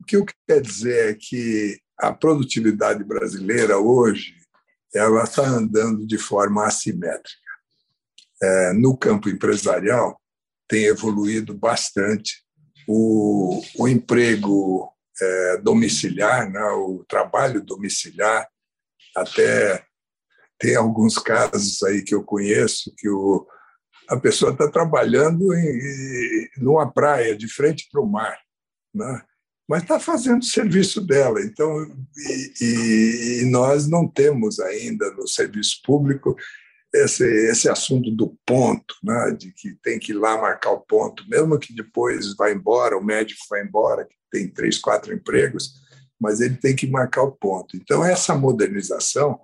o 0.00 0.04
que 0.04 0.16
eu 0.16 0.26
quero 0.48 0.62
dizer 0.62 1.10
é 1.10 1.14
que 1.14 1.78
a 1.96 2.12
produtividade 2.12 3.04
brasileira 3.04 3.78
hoje 3.78 4.34
ela 4.92 5.24
está 5.24 5.46
andando 5.46 6.06
de 6.06 6.18
forma 6.18 6.66
assimétrica. 6.66 7.44
É, 8.42 8.72
no 8.72 8.96
campo 8.96 9.28
empresarial 9.28 10.20
tem 10.66 10.86
evoluído 10.86 11.54
bastante 11.54 12.43
o, 12.86 13.62
o 13.78 13.88
emprego 13.88 14.92
é, 15.20 15.58
domiciliar, 15.58 16.50
né, 16.50 16.62
o 16.72 17.04
trabalho 17.08 17.62
domiciliar, 17.62 18.48
até 19.16 19.84
tem 20.58 20.76
alguns 20.76 21.18
casos 21.18 21.82
aí 21.82 22.02
que 22.02 22.14
eu 22.14 22.22
conheço 22.22 22.92
que 22.96 23.08
o, 23.08 23.46
a 24.08 24.16
pessoa 24.16 24.52
está 24.52 24.70
trabalhando 24.70 25.54
em, 25.54 26.48
numa 26.58 26.90
praia 26.90 27.36
de 27.36 27.48
frente 27.48 27.88
para 27.90 28.00
o 28.00 28.06
mar, 28.06 28.38
né? 28.94 29.22
mas 29.68 29.82
está 29.82 29.98
fazendo 29.98 30.42
o 30.42 30.46
serviço 30.46 31.00
dela. 31.00 31.40
Então, 31.40 31.70
e, 32.60 33.40
e, 33.40 33.44
nós 33.46 33.88
não 33.88 34.06
temos 34.06 34.60
ainda 34.60 35.10
no 35.12 35.26
serviço 35.26 35.80
público 35.84 36.36
esse, 36.94 37.24
esse 37.24 37.68
assunto 37.68 38.10
do 38.10 38.38
ponto, 38.46 38.94
né? 39.02 39.32
de 39.36 39.52
que 39.52 39.74
tem 39.82 39.98
que 39.98 40.12
ir 40.12 40.14
lá 40.14 40.40
marcar 40.40 40.70
o 40.70 40.80
ponto, 40.80 41.28
mesmo 41.28 41.58
que 41.58 41.74
depois 41.74 42.34
vá 42.36 42.50
embora, 42.50 42.96
o 42.96 43.04
médico 43.04 43.40
vai 43.50 43.62
embora, 43.62 44.04
que 44.04 44.14
tem 44.30 44.48
três, 44.48 44.78
quatro 44.78 45.12
empregos, 45.12 45.74
mas 46.20 46.40
ele 46.40 46.56
tem 46.56 46.76
que 46.76 46.86
marcar 46.86 47.22
o 47.22 47.32
ponto. 47.32 47.76
Então, 47.76 48.04
essa 48.04 48.34
modernização, 48.34 49.40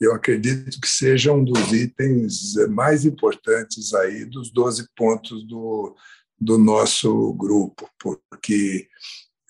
eu 0.00 0.14
acredito 0.14 0.80
que 0.80 0.88
seja 0.88 1.32
um 1.32 1.44
dos 1.44 1.72
itens 1.72 2.54
mais 2.70 3.04
importantes 3.04 3.92
aí 3.94 4.24
dos 4.24 4.52
12 4.52 4.88
pontos 4.96 5.46
do, 5.46 5.96
do 6.40 6.56
nosso 6.56 7.32
grupo, 7.34 7.88
porque 7.98 8.88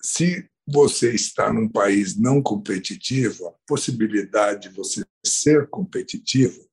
se 0.01 0.47
você 0.65 1.13
está 1.13 1.51
num 1.51 1.67
país 1.67 2.17
não 2.17 2.41
competitivo, 2.41 3.47
a 3.47 3.53
possibilidade 3.67 4.69
de 4.69 4.75
você 4.75 5.03
ser 5.23 5.67
competitivo 5.67 6.72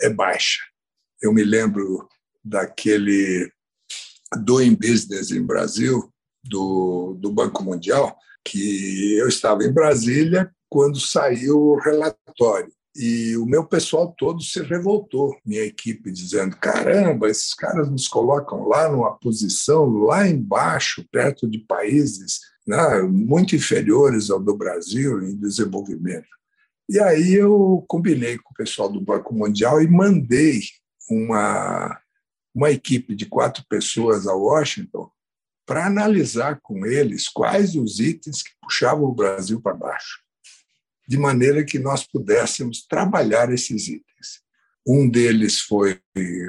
é 0.00 0.10
baixa. 0.10 0.60
Eu 1.22 1.32
me 1.32 1.44
lembro 1.44 2.08
daquele 2.44 3.50
Doing 4.44 4.74
Business 4.74 5.30
em 5.30 5.42
Brasil, 5.42 6.12
do, 6.44 7.16
do 7.18 7.32
Banco 7.32 7.62
Mundial, 7.62 8.16
que 8.44 9.16
eu 9.16 9.28
estava 9.28 9.64
em 9.64 9.72
Brasília 9.72 10.50
quando 10.68 11.00
saiu 11.00 11.58
o 11.58 11.78
relatório. 11.78 12.72
E 12.94 13.36
o 13.36 13.44
meu 13.44 13.66
pessoal 13.66 14.14
todo 14.16 14.42
se 14.42 14.62
revoltou, 14.62 15.36
minha 15.44 15.62
equipe, 15.62 16.10
dizendo: 16.10 16.56
caramba, 16.56 17.28
esses 17.28 17.52
caras 17.52 17.90
nos 17.90 18.08
colocam 18.08 18.66
lá 18.66 18.90
numa 18.90 19.18
posição 19.18 19.86
lá 19.86 20.26
embaixo, 20.26 21.04
perto 21.12 21.46
de 21.46 21.58
países 21.58 22.40
né, 22.66 23.02
muito 23.02 23.54
inferiores 23.54 24.30
ao 24.30 24.40
do 24.40 24.56
Brasil 24.56 25.22
em 25.22 25.36
desenvolvimento. 25.36 26.28
E 26.88 27.00
aí 27.00 27.34
eu 27.34 27.84
combinei 27.88 28.38
com 28.38 28.50
o 28.50 28.54
pessoal 28.54 28.88
do 28.88 29.00
Banco 29.00 29.34
Mundial 29.34 29.82
e 29.82 29.88
mandei 29.88 30.60
uma, 31.10 32.00
uma 32.54 32.70
equipe 32.70 33.14
de 33.14 33.26
quatro 33.26 33.64
pessoas 33.68 34.26
a 34.26 34.34
Washington 34.34 35.10
para 35.66 35.86
analisar 35.86 36.60
com 36.62 36.86
eles 36.86 37.28
quais 37.28 37.74
os 37.74 37.98
itens 37.98 38.42
que 38.42 38.50
puxavam 38.62 39.04
o 39.04 39.14
Brasil 39.14 39.60
para 39.60 39.74
baixo, 39.74 40.20
de 41.08 41.18
maneira 41.18 41.64
que 41.64 41.78
nós 41.78 42.06
pudéssemos 42.06 42.86
trabalhar 42.86 43.52
esses 43.52 43.88
itens. 43.88 44.06
Um 44.86 45.08
deles 45.08 45.58
foi 45.58 46.00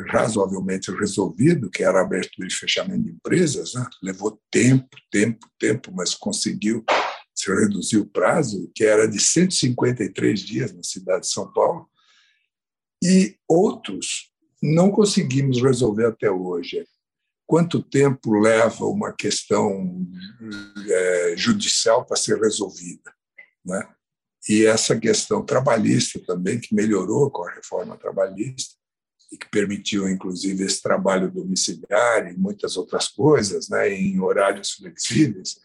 razoavelmente 0.09 0.91
resolvido, 0.91 1.71
que 1.71 1.83
era 1.83 1.97
a 1.97 2.03
abertura 2.03 2.47
e 2.47 2.53
fechamento 2.53 3.01
de 3.01 3.09
empresas. 3.09 3.73
Né? 3.73 3.83
Levou 4.03 4.39
tempo, 4.51 4.95
tempo, 5.09 5.49
tempo, 5.57 5.91
mas 5.91 6.13
conseguiu 6.13 6.85
se 7.37 7.53
reduzir 7.53 7.97
o 7.97 8.07
prazo, 8.07 8.71
que 8.73 8.83
era 8.83 9.07
de 9.07 9.19
153 9.19 10.39
dias 10.39 10.73
na 10.73 10.83
cidade 10.83 11.21
de 11.21 11.31
São 11.31 11.51
Paulo. 11.53 11.87
E 13.03 13.35
outros 13.47 14.31
não 14.61 14.89
conseguimos 14.89 15.61
resolver 15.61 16.07
até 16.07 16.31
hoje 16.31 16.83
quanto 17.45 17.81
tempo 17.81 18.37
leva 18.39 18.85
uma 18.85 19.13
questão 19.13 20.05
é, 20.89 21.33
judicial 21.37 22.03
para 22.05 22.17
ser 22.17 22.39
resolvida, 22.39 23.13
né? 23.63 23.87
E 24.49 24.65
essa 24.65 24.97
questão 24.97 25.45
trabalhista 25.45 26.19
também 26.25 26.59
que 26.59 26.73
melhorou 26.73 27.29
com 27.29 27.43
a 27.47 27.53
reforma 27.53 27.97
trabalhista 27.97 28.75
e 29.31 29.37
que 29.37 29.49
permitiu 29.49 30.07
inclusive 30.07 30.63
esse 30.63 30.81
trabalho 30.81 31.31
domiciliar 31.31 32.31
e 32.31 32.37
muitas 32.37 32.77
outras 32.77 33.09
coisas, 33.09 33.67
né, 33.69 33.89
em 33.89 34.19
horários 34.21 34.71
flexíveis. 34.71 35.59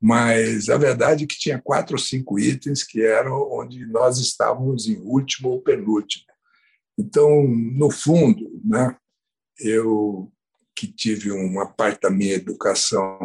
Mas 0.00 0.68
a 0.68 0.76
verdade 0.76 1.24
é 1.24 1.26
que 1.26 1.38
tinha 1.38 1.60
quatro 1.60 1.96
ou 1.96 1.98
cinco 1.98 2.38
itens 2.38 2.84
que 2.84 3.02
eram 3.02 3.50
onde 3.50 3.84
nós 3.86 4.18
estávamos 4.18 4.86
em 4.86 4.96
último 4.98 5.48
ou 5.50 5.60
penúltimo. 5.60 6.24
Então, 6.96 7.46
no 7.46 7.90
fundo, 7.90 8.60
né, 8.64 8.96
eu 9.58 10.32
que 10.74 10.86
tive 10.86 11.32
uma 11.32 11.66
parte 11.66 12.02
da 12.02 12.10
minha 12.10 12.34
educação 12.34 13.18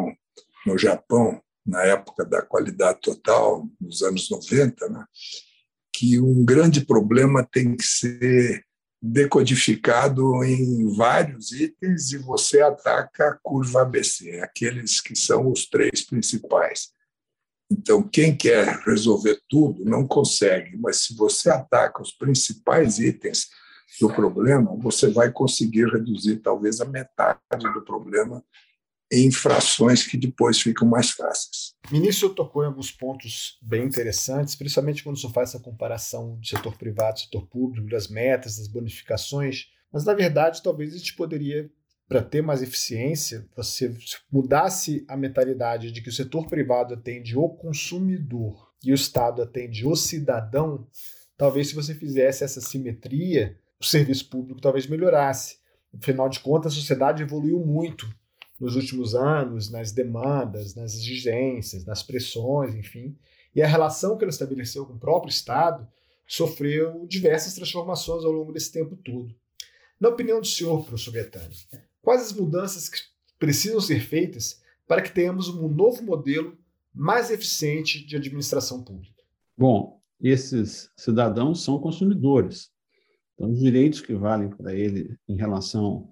no 0.66 0.76
Japão, 0.76 1.40
na 1.64 1.84
época 1.84 2.24
da 2.24 2.42
qualidade 2.42 3.00
total, 3.00 3.68
nos 3.80 4.02
anos 4.02 4.28
90, 4.28 4.88
né, 4.88 5.04
que 5.92 6.18
um 6.18 6.44
grande 6.44 6.84
problema 6.84 7.48
tem 7.50 7.76
que 7.76 7.84
ser 7.84 8.64
decodificado 9.06 10.42
em 10.42 10.94
vários 10.96 11.52
itens 11.52 12.12
e 12.12 12.18
você 12.18 12.62
ataca 12.62 13.28
a 13.28 13.38
curva 13.42 13.82
ABC, 13.82 14.40
aqueles 14.40 15.00
que 15.00 15.14
são 15.14 15.52
os 15.52 15.66
três 15.66 16.02
principais. 16.06 16.88
Então, 17.70 18.02
quem 18.02 18.34
quer 18.34 18.80
resolver 18.86 19.38
tudo 19.48 19.84
não 19.84 20.06
consegue, 20.06 20.76
mas 20.78 21.02
se 21.02 21.16
você 21.16 21.50
ataca 21.50 22.00
os 22.00 22.12
principais 22.12 22.98
itens, 22.98 23.48
do 24.00 24.08
problema, 24.08 24.74
você 24.76 25.08
vai 25.08 25.30
conseguir 25.30 25.86
reduzir 25.86 26.36
talvez 26.38 26.80
a 26.80 26.84
metade 26.84 27.38
do 27.72 27.82
problema 27.82 28.42
em 29.14 29.30
frações 29.30 30.06
que 30.06 30.16
depois 30.16 30.60
ficam 30.60 30.88
mais 30.88 31.10
fáceis. 31.10 31.74
Ministro 31.90 32.30
tocou 32.30 32.62
em 32.62 32.66
alguns 32.66 32.90
pontos 32.90 33.58
bem 33.62 33.84
interessantes, 33.84 34.54
principalmente 34.54 35.02
quando 35.04 35.18
se 35.18 35.30
faz 35.32 35.50
essa 35.50 35.60
comparação 35.60 36.36
do 36.36 36.46
setor 36.46 36.76
privado 36.76 37.18
e 37.18 37.22
setor 37.22 37.46
público, 37.46 37.88
das 37.88 38.08
metas, 38.08 38.56
das 38.56 38.68
bonificações. 38.68 39.66
Mas, 39.92 40.04
na 40.04 40.14
verdade, 40.14 40.62
talvez 40.62 40.94
a 40.94 40.98
gente 40.98 41.14
poderia, 41.14 41.70
para 42.08 42.22
ter 42.22 42.42
mais 42.42 42.62
eficiência, 42.62 43.46
você 43.56 43.94
mudasse 44.30 45.04
a 45.08 45.16
mentalidade 45.16 45.92
de 45.92 46.02
que 46.02 46.08
o 46.08 46.12
setor 46.12 46.46
privado 46.46 46.94
atende 46.94 47.36
o 47.36 47.48
consumidor 47.48 48.72
e 48.82 48.90
o 48.92 48.94
Estado 48.94 49.42
atende 49.42 49.86
o 49.86 49.94
cidadão. 49.94 50.86
Talvez, 51.36 51.68
se 51.68 51.74
você 51.74 51.94
fizesse 51.94 52.44
essa 52.44 52.60
simetria, 52.60 53.58
o 53.80 53.84
serviço 53.84 54.28
público 54.28 54.60
talvez 54.60 54.86
melhorasse. 54.86 55.58
Afinal 55.96 56.28
de 56.28 56.40
contas, 56.40 56.72
a 56.72 56.76
sociedade 56.76 57.22
evoluiu 57.22 57.60
muito 57.60 58.08
nos 58.64 58.76
últimos 58.76 59.14
anos, 59.14 59.70
nas 59.70 59.92
demandas, 59.92 60.74
nas 60.74 60.94
exigências, 60.94 61.84
nas 61.84 62.02
pressões, 62.02 62.74
enfim. 62.74 63.14
E 63.54 63.60
a 63.62 63.66
relação 63.66 64.16
que 64.16 64.24
ela 64.24 64.30
estabeleceu 64.30 64.86
com 64.86 64.94
o 64.94 64.98
próprio 64.98 65.28
Estado 65.28 65.86
sofreu 66.26 67.06
diversas 67.06 67.54
transformações 67.54 68.24
ao 68.24 68.32
longo 68.32 68.52
desse 68.52 68.72
tempo 68.72 68.96
todo. 68.96 69.34
Na 70.00 70.08
opinião 70.08 70.40
do 70.40 70.46
senhor, 70.46 70.82
professor 70.82 71.12
Gaetani, 71.12 71.54
quais 72.00 72.22
as 72.22 72.32
mudanças 72.32 72.88
que 72.88 72.98
precisam 73.38 73.82
ser 73.82 74.00
feitas 74.00 74.62
para 74.88 75.02
que 75.02 75.12
tenhamos 75.12 75.48
um 75.48 75.68
novo 75.68 76.02
modelo 76.02 76.56
mais 76.92 77.30
eficiente 77.30 78.04
de 78.06 78.16
administração 78.16 78.82
pública? 78.82 79.22
Bom, 79.56 80.00
esses 80.18 80.90
cidadãos 80.96 81.62
são 81.62 81.78
consumidores. 81.78 82.70
Então, 83.34 83.50
os 83.50 83.60
direitos 83.60 84.00
que 84.00 84.14
valem 84.14 84.48
para 84.48 84.74
ele 84.74 85.14
em 85.28 85.36
relação 85.36 86.08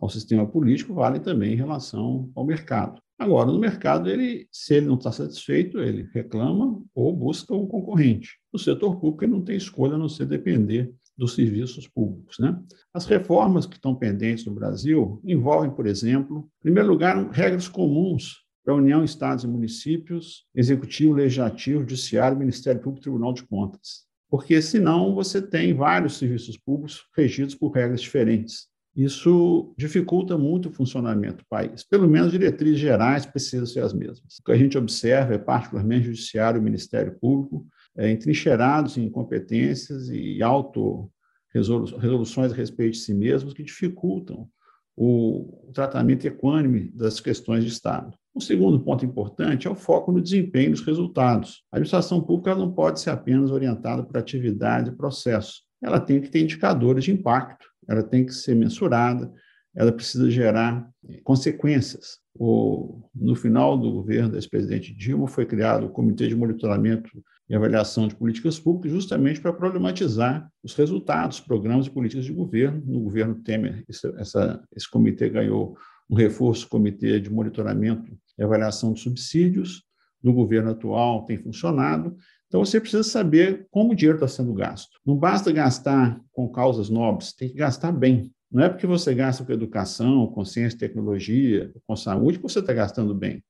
ao 0.00 0.08
sistema 0.08 0.46
político 0.46 0.94
valem 0.94 1.20
também 1.20 1.52
em 1.52 1.56
relação 1.56 2.30
ao 2.34 2.44
mercado. 2.44 3.00
Agora, 3.18 3.52
no 3.52 3.58
mercado, 3.58 4.10
ele, 4.10 4.48
se 4.50 4.74
ele 4.74 4.86
não 4.86 4.96
está 4.96 5.12
satisfeito, 5.12 5.78
ele 5.78 6.08
reclama 6.12 6.82
ou 6.94 7.14
busca 7.14 7.54
um 7.54 7.66
concorrente. 7.66 8.38
No 8.52 8.58
setor 8.58 8.98
público, 8.98 9.24
ele 9.24 9.32
não 9.32 9.42
tem 9.42 9.56
escolha 9.56 9.94
a 9.94 9.98
não 9.98 10.08
ser 10.08 10.26
depender 10.26 10.92
dos 11.16 11.34
serviços 11.34 11.86
públicos. 11.86 12.38
Né? 12.38 12.58
As 12.92 13.06
reformas 13.06 13.64
que 13.64 13.76
estão 13.76 13.94
pendentes 13.94 14.44
no 14.44 14.52
Brasil 14.52 15.20
envolvem, 15.24 15.70
por 15.70 15.86
exemplo, 15.86 16.50
em 16.58 16.62
primeiro 16.62 16.88
lugar, 16.88 17.30
regras 17.30 17.68
comuns 17.68 18.42
para 18.64 18.74
a 18.74 18.76
União, 18.76 19.04
Estados 19.04 19.44
e 19.44 19.48
Municípios, 19.48 20.44
Executivo, 20.54 21.14
Legislativo, 21.14 21.80
Judiciário, 21.80 22.38
Ministério 22.38 22.80
Público 22.80 23.00
e 23.00 23.02
Tribunal 23.02 23.32
de 23.32 23.44
Contas 23.44 24.10
porque 24.32 24.62
senão 24.62 25.14
você 25.14 25.42
tem 25.42 25.74
vários 25.74 26.16
serviços 26.16 26.56
públicos 26.56 27.06
regidos 27.14 27.54
por 27.54 27.70
regras 27.70 28.00
diferentes. 28.00 28.66
Isso 28.94 29.72
dificulta 29.76 30.36
muito 30.36 30.68
o 30.68 30.72
funcionamento 30.72 31.38
do 31.38 31.46
país. 31.46 31.82
Pelo 31.82 32.06
menos 32.06 32.30
diretrizes 32.30 32.78
gerais 32.78 33.24
precisam 33.24 33.64
ser 33.64 33.80
as 33.80 33.94
mesmas. 33.94 34.38
O 34.38 34.44
que 34.44 34.52
a 34.52 34.56
gente 34.56 34.76
observa 34.76 35.34
é, 35.34 35.38
particularmente, 35.38 36.08
o 36.08 36.14
Judiciário 36.14 36.58
e 36.58 36.60
o 36.60 36.62
Ministério 36.62 37.18
Público 37.18 37.66
é, 37.96 38.10
entrincheirados 38.10 38.98
em 38.98 39.08
competências 39.08 40.10
e 40.10 40.42
auto-resoluções 40.42 42.52
a 42.52 42.54
respeito 42.54 42.92
de 42.92 42.98
si 42.98 43.14
mesmos 43.14 43.54
que 43.54 43.62
dificultam 43.62 44.46
o 44.94 45.70
tratamento 45.72 46.26
equânime 46.26 46.90
das 46.94 47.18
questões 47.18 47.64
de 47.64 47.70
Estado. 47.70 48.14
Um 48.34 48.40
segundo 48.40 48.80
ponto 48.80 49.04
importante 49.04 49.66
é 49.66 49.70
o 49.70 49.74
foco 49.74 50.12
no 50.12 50.20
desempenho 50.20 50.70
dos 50.70 50.82
resultados. 50.82 51.62
A 51.70 51.76
administração 51.76 52.20
pública 52.20 52.54
não 52.54 52.72
pode 52.72 53.00
ser 53.00 53.10
apenas 53.10 53.50
orientada 53.50 54.02
por 54.02 54.18
atividade 54.18 54.90
e 54.90 54.94
processo. 54.94 55.62
Ela 55.82 56.00
tem 56.00 56.20
que 56.20 56.28
ter 56.28 56.40
indicadores 56.40 57.04
de 57.04 57.12
impacto, 57.12 57.66
ela 57.88 58.02
tem 58.02 58.24
que 58.24 58.32
ser 58.32 58.54
mensurada, 58.54 59.32
ela 59.74 59.92
precisa 59.92 60.30
gerar 60.30 60.88
consequências. 61.24 62.20
O, 62.34 63.02
no 63.14 63.34
final 63.34 63.76
do 63.76 63.92
governo 63.92 64.30
do 64.30 64.36
ex-presidente 64.36 64.94
Dilma, 64.94 65.26
foi 65.26 65.44
criado 65.44 65.86
o 65.86 65.90
Comitê 65.90 66.28
de 66.28 66.36
Monitoramento 66.36 67.10
e 67.48 67.54
Avaliação 67.54 68.08
de 68.08 68.14
Políticas 68.14 68.58
Públicas, 68.58 68.92
justamente 68.92 69.40
para 69.40 69.52
problematizar 69.52 70.48
os 70.62 70.74
resultados, 70.74 71.40
programas 71.40 71.86
e 71.86 71.90
políticas 71.90 72.24
de 72.24 72.32
governo. 72.32 72.82
No 72.86 73.00
governo 73.00 73.34
Temer, 73.34 73.84
essa, 74.18 74.62
esse 74.74 74.88
comitê 74.88 75.28
ganhou 75.28 75.76
um 76.08 76.14
reforço 76.14 76.68
Comitê 76.68 77.20
de 77.20 77.30
Monitoramento 77.30 78.16
e 78.38 78.42
Avaliação 78.42 78.92
de 78.92 79.00
Subsídios, 79.00 79.82
no 80.22 80.32
governo 80.32 80.70
atual 80.70 81.24
tem 81.24 81.36
funcionado. 81.36 82.16
Então, 82.52 82.62
você 82.62 82.78
precisa 82.78 83.02
saber 83.02 83.66
como 83.70 83.92
o 83.92 83.94
dinheiro 83.94 84.18
está 84.18 84.28
sendo 84.28 84.52
gasto. 84.52 85.00
Não 85.06 85.16
basta 85.16 85.50
gastar 85.50 86.20
com 86.32 86.46
causas 86.52 86.90
nobres, 86.90 87.32
tem 87.32 87.48
que 87.48 87.54
gastar 87.54 87.90
bem. 87.90 88.30
Não 88.50 88.62
é 88.62 88.68
porque 88.68 88.86
você 88.86 89.14
gasta 89.14 89.42
com 89.42 89.50
educação, 89.54 90.26
com 90.26 90.44
ciência 90.44 90.76
e 90.76 90.78
tecnologia, 90.78 91.72
com 91.86 91.96
saúde, 91.96 92.36
que 92.36 92.42
você 92.42 92.58
está 92.58 92.74
gastando 92.74 93.14
bem. 93.14 93.42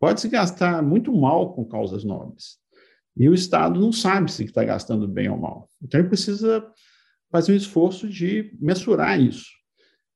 Pode 0.00 0.22
se 0.22 0.30
gastar 0.30 0.82
muito 0.82 1.12
mal 1.14 1.52
com 1.52 1.62
causas 1.62 2.04
nobres. 2.04 2.56
E 3.14 3.28
o 3.28 3.34
Estado 3.34 3.78
não 3.78 3.92
sabe 3.92 4.32
se 4.32 4.44
está 4.44 4.64
gastando 4.64 5.06
bem 5.06 5.28
ou 5.28 5.36
mal. 5.36 5.68
Então, 5.82 6.00
ele 6.00 6.08
precisa 6.08 6.66
fazer 7.30 7.52
um 7.52 7.56
esforço 7.56 8.08
de 8.08 8.56
mensurar 8.58 9.20
isso. 9.20 9.50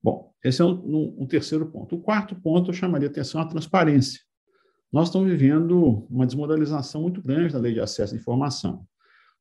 Bom, 0.03 0.33
esse 0.43 0.63
é 0.63 0.65
um, 0.65 1.17
um, 1.19 1.27
terceiro 1.27 1.71
ponto. 1.71 1.97
O 1.97 2.01
quarto 2.01 2.35
ponto 2.35 2.71
eu 2.71 2.75
chamaria 2.75 3.09
atenção 3.09 3.43
à 3.43 3.45
transparência. 3.45 4.23
Nós 4.93 5.09
estamos 5.09 5.31
vivendo 5.31 6.07
uma 6.11 6.27
desmoralização 6.27 7.01
muito 7.01 7.23
grande 7.23 7.55
da 7.55 7.59
lei 7.59 7.73
de 7.73 7.81
acesso 7.81 8.15
à 8.15 8.17
informação. 8.17 8.87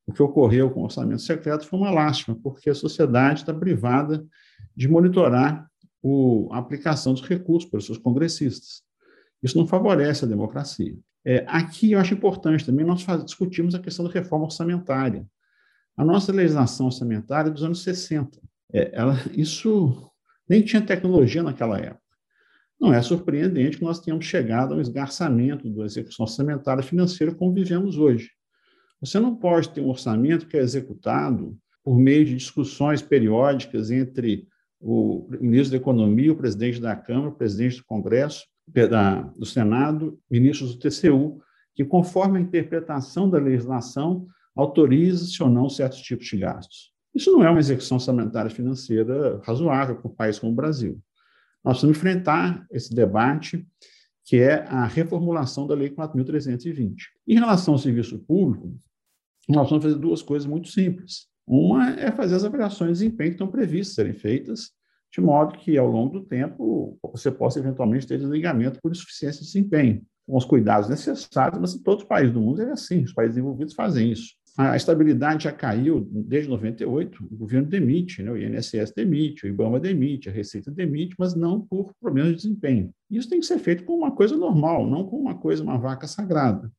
O 0.07 0.13
que 0.13 0.23
ocorreu 0.23 0.71
com 0.71 0.79
o 0.79 0.83
orçamento 0.85 1.21
secreto 1.21 1.67
foi 1.67 1.77
uma 1.77 1.91
lástima, 1.91 2.37
porque 2.41 2.69
a 2.69 2.75
sociedade 2.75 3.41
está 3.41 3.53
privada 3.53 4.25
de 4.75 4.87
monitorar 4.87 5.69
o, 6.01 6.49
a 6.51 6.57
aplicação 6.57 7.13
dos 7.13 7.21
recursos 7.21 7.69
pelos 7.69 7.85
seus 7.85 7.97
congressistas. 7.97 8.81
Isso 9.43 9.57
não 9.57 9.67
favorece 9.67 10.23
a 10.23 10.27
democracia. 10.27 10.97
É, 11.23 11.43
aqui 11.47 11.91
eu 11.91 11.99
acho 11.99 12.13
importante 12.13 12.65
também 12.65 12.85
nós 12.85 13.03
faz, 13.03 13.23
discutirmos 13.23 13.75
a 13.75 13.79
questão 13.79 14.05
da 14.05 14.11
reforma 14.11 14.45
orçamentária. 14.45 15.27
A 15.97 16.05
nossa 16.05 16.31
legislação 16.31 16.85
orçamentária 16.85 17.49
é 17.49 17.51
dos 17.51 17.63
anos 17.63 17.83
60. 17.83 18.39
É, 18.73 18.91
ela, 18.93 19.15
isso 19.33 20.09
nem 20.47 20.63
tinha 20.63 20.81
tecnologia 20.81 21.43
naquela 21.43 21.77
época. 21.77 22.00
Não 22.81 22.91
é 22.91 22.99
surpreendente 22.99 23.77
que 23.77 23.83
nós 23.83 23.99
tenhamos 23.99 24.25
chegado 24.25 24.73
ao 24.73 24.81
esgarçamento 24.81 25.69
da 25.69 25.85
execução 25.85 26.23
orçamentária 26.23 26.81
financeira 26.81 27.31
como 27.31 27.53
vivemos 27.53 27.95
hoje. 27.95 28.31
Você 28.99 29.19
não 29.19 29.35
pode 29.35 29.69
ter 29.69 29.81
um 29.81 29.89
orçamento 29.89 30.47
que 30.47 30.57
é 30.57 30.61
executado 30.61 31.55
por 31.83 31.95
meio 31.95 32.25
de 32.25 32.35
discussões 32.35 32.99
periódicas 32.99 33.91
entre 33.91 34.47
o 34.79 35.27
ministro 35.39 35.71
da 35.71 35.77
Economia, 35.77 36.31
o 36.31 36.35
presidente 36.35 36.81
da 36.81 36.95
Câmara, 36.95 37.29
o 37.29 37.35
presidente 37.35 37.77
do 37.77 37.85
Congresso, 37.85 38.47
do 39.37 39.45
Senado, 39.45 40.19
ministros 40.29 40.73
do 40.73 40.79
TCU, 40.79 41.39
que, 41.75 41.85
conforme 41.85 42.39
a 42.39 42.41
interpretação 42.41 43.29
da 43.29 43.37
legislação, 43.37 44.25
autoriza-se 44.55 45.41
ou 45.43 45.49
não 45.49 45.69
certos 45.69 46.01
tipos 46.01 46.25
de 46.25 46.37
gastos. 46.37 46.91
Isso 47.13 47.31
não 47.31 47.43
é 47.43 47.49
uma 47.49 47.59
execução 47.59 47.97
orçamentária 47.97 48.49
financeira 48.49 49.39
razoável 49.43 49.97
para 49.97 50.09
um 50.09 50.15
país 50.15 50.39
como 50.39 50.51
o 50.51 50.55
Brasil. 50.55 50.99
Nós 51.63 51.81
vamos 51.81 51.97
enfrentar 51.97 52.65
esse 52.71 52.93
debate, 52.93 53.65
que 54.25 54.37
é 54.37 54.63
a 54.67 54.85
reformulação 54.85 55.67
da 55.67 55.75
Lei 55.75 55.89
4.320. 55.89 56.95
Em 57.27 57.35
relação 57.35 57.73
ao 57.73 57.79
serviço 57.79 58.19
público, 58.19 58.75
nós 59.47 59.69
vamos 59.69 59.83
fazer 59.83 59.97
duas 59.97 60.21
coisas 60.21 60.47
muito 60.47 60.69
simples. 60.69 61.27
Uma 61.45 61.91
é 61.99 62.11
fazer 62.11 62.35
as 62.35 62.43
avaliações 62.43 62.97
de 62.97 63.05
desempenho 63.05 63.31
que 63.31 63.35
estão 63.35 63.47
previstas 63.47 63.95
serem 63.95 64.13
feitas, 64.13 64.71
de 65.11 65.19
modo 65.19 65.57
que, 65.57 65.77
ao 65.77 65.87
longo 65.87 66.19
do 66.19 66.25
tempo, 66.25 66.97
você 67.11 67.29
possa 67.29 67.59
eventualmente 67.59 68.07
ter 68.07 68.17
desligamento 68.17 68.79
por 68.81 68.91
insuficiência 68.91 69.41
de 69.41 69.47
desempenho, 69.47 70.01
com 70.25 70.37
os 70.37 70.45
cuidados 70.45 70.87
necessários, 70.87 71.59
mas 71.59 71.75
em 71.75 71.83
todos 71.83 72.03
os 72.03 72.07
países 72.07 72.33
do 72.33 72.39
mundo 72.39 72.61
é 72.61 72.71
assim, 72.71 73.03
os 73.03 73.13
países 73.13 73.35
desenvolvidos 73.35 73.73
fazem 73.73 74.11
isso. 74.11 74.40
A 74.69 74.75
estabilidade 74.75 75.45
já 75.45 75.51
caiu 75.51 76.07
desde 76.11 76.49
98, 76.49 77.23
o 77.31 77.37
governo 77.37 77.67
demite, 77.67 78.21
né? 78.21 78.31
o 78.31 78.37
INSS 78.37 78.91
demite, 78.95 79.45
o 79.45 79.49
IBAMA 79.49 79.79
demite, 79.79 80.29
a 80.29 80.31
Receita 80.31 80.69
demite, 80.69 81.15
mas 81.17 81.33
não 81.33 81.61
por 81.61 81.93
problemas 81.99 82.31
de 82.31 82.37
desempenho. 82.43 82.93
Isso 83.09 83.29
tem 83.29 83.39
que 83.39 83.45
ser 83.45 83.59
feito 83.59 83.83
com 83.83 83.93
uma 83.93 84.11
coisa 84.11 84.35
normal, 84.35 84.85
não 84.89 85.05
com 85.05 85.17
uma 85.17 85.35
coisa, 85.35 85.63
uma 85.63 85.77
vaca 85.77 86.07
sagrada 86.07 86.71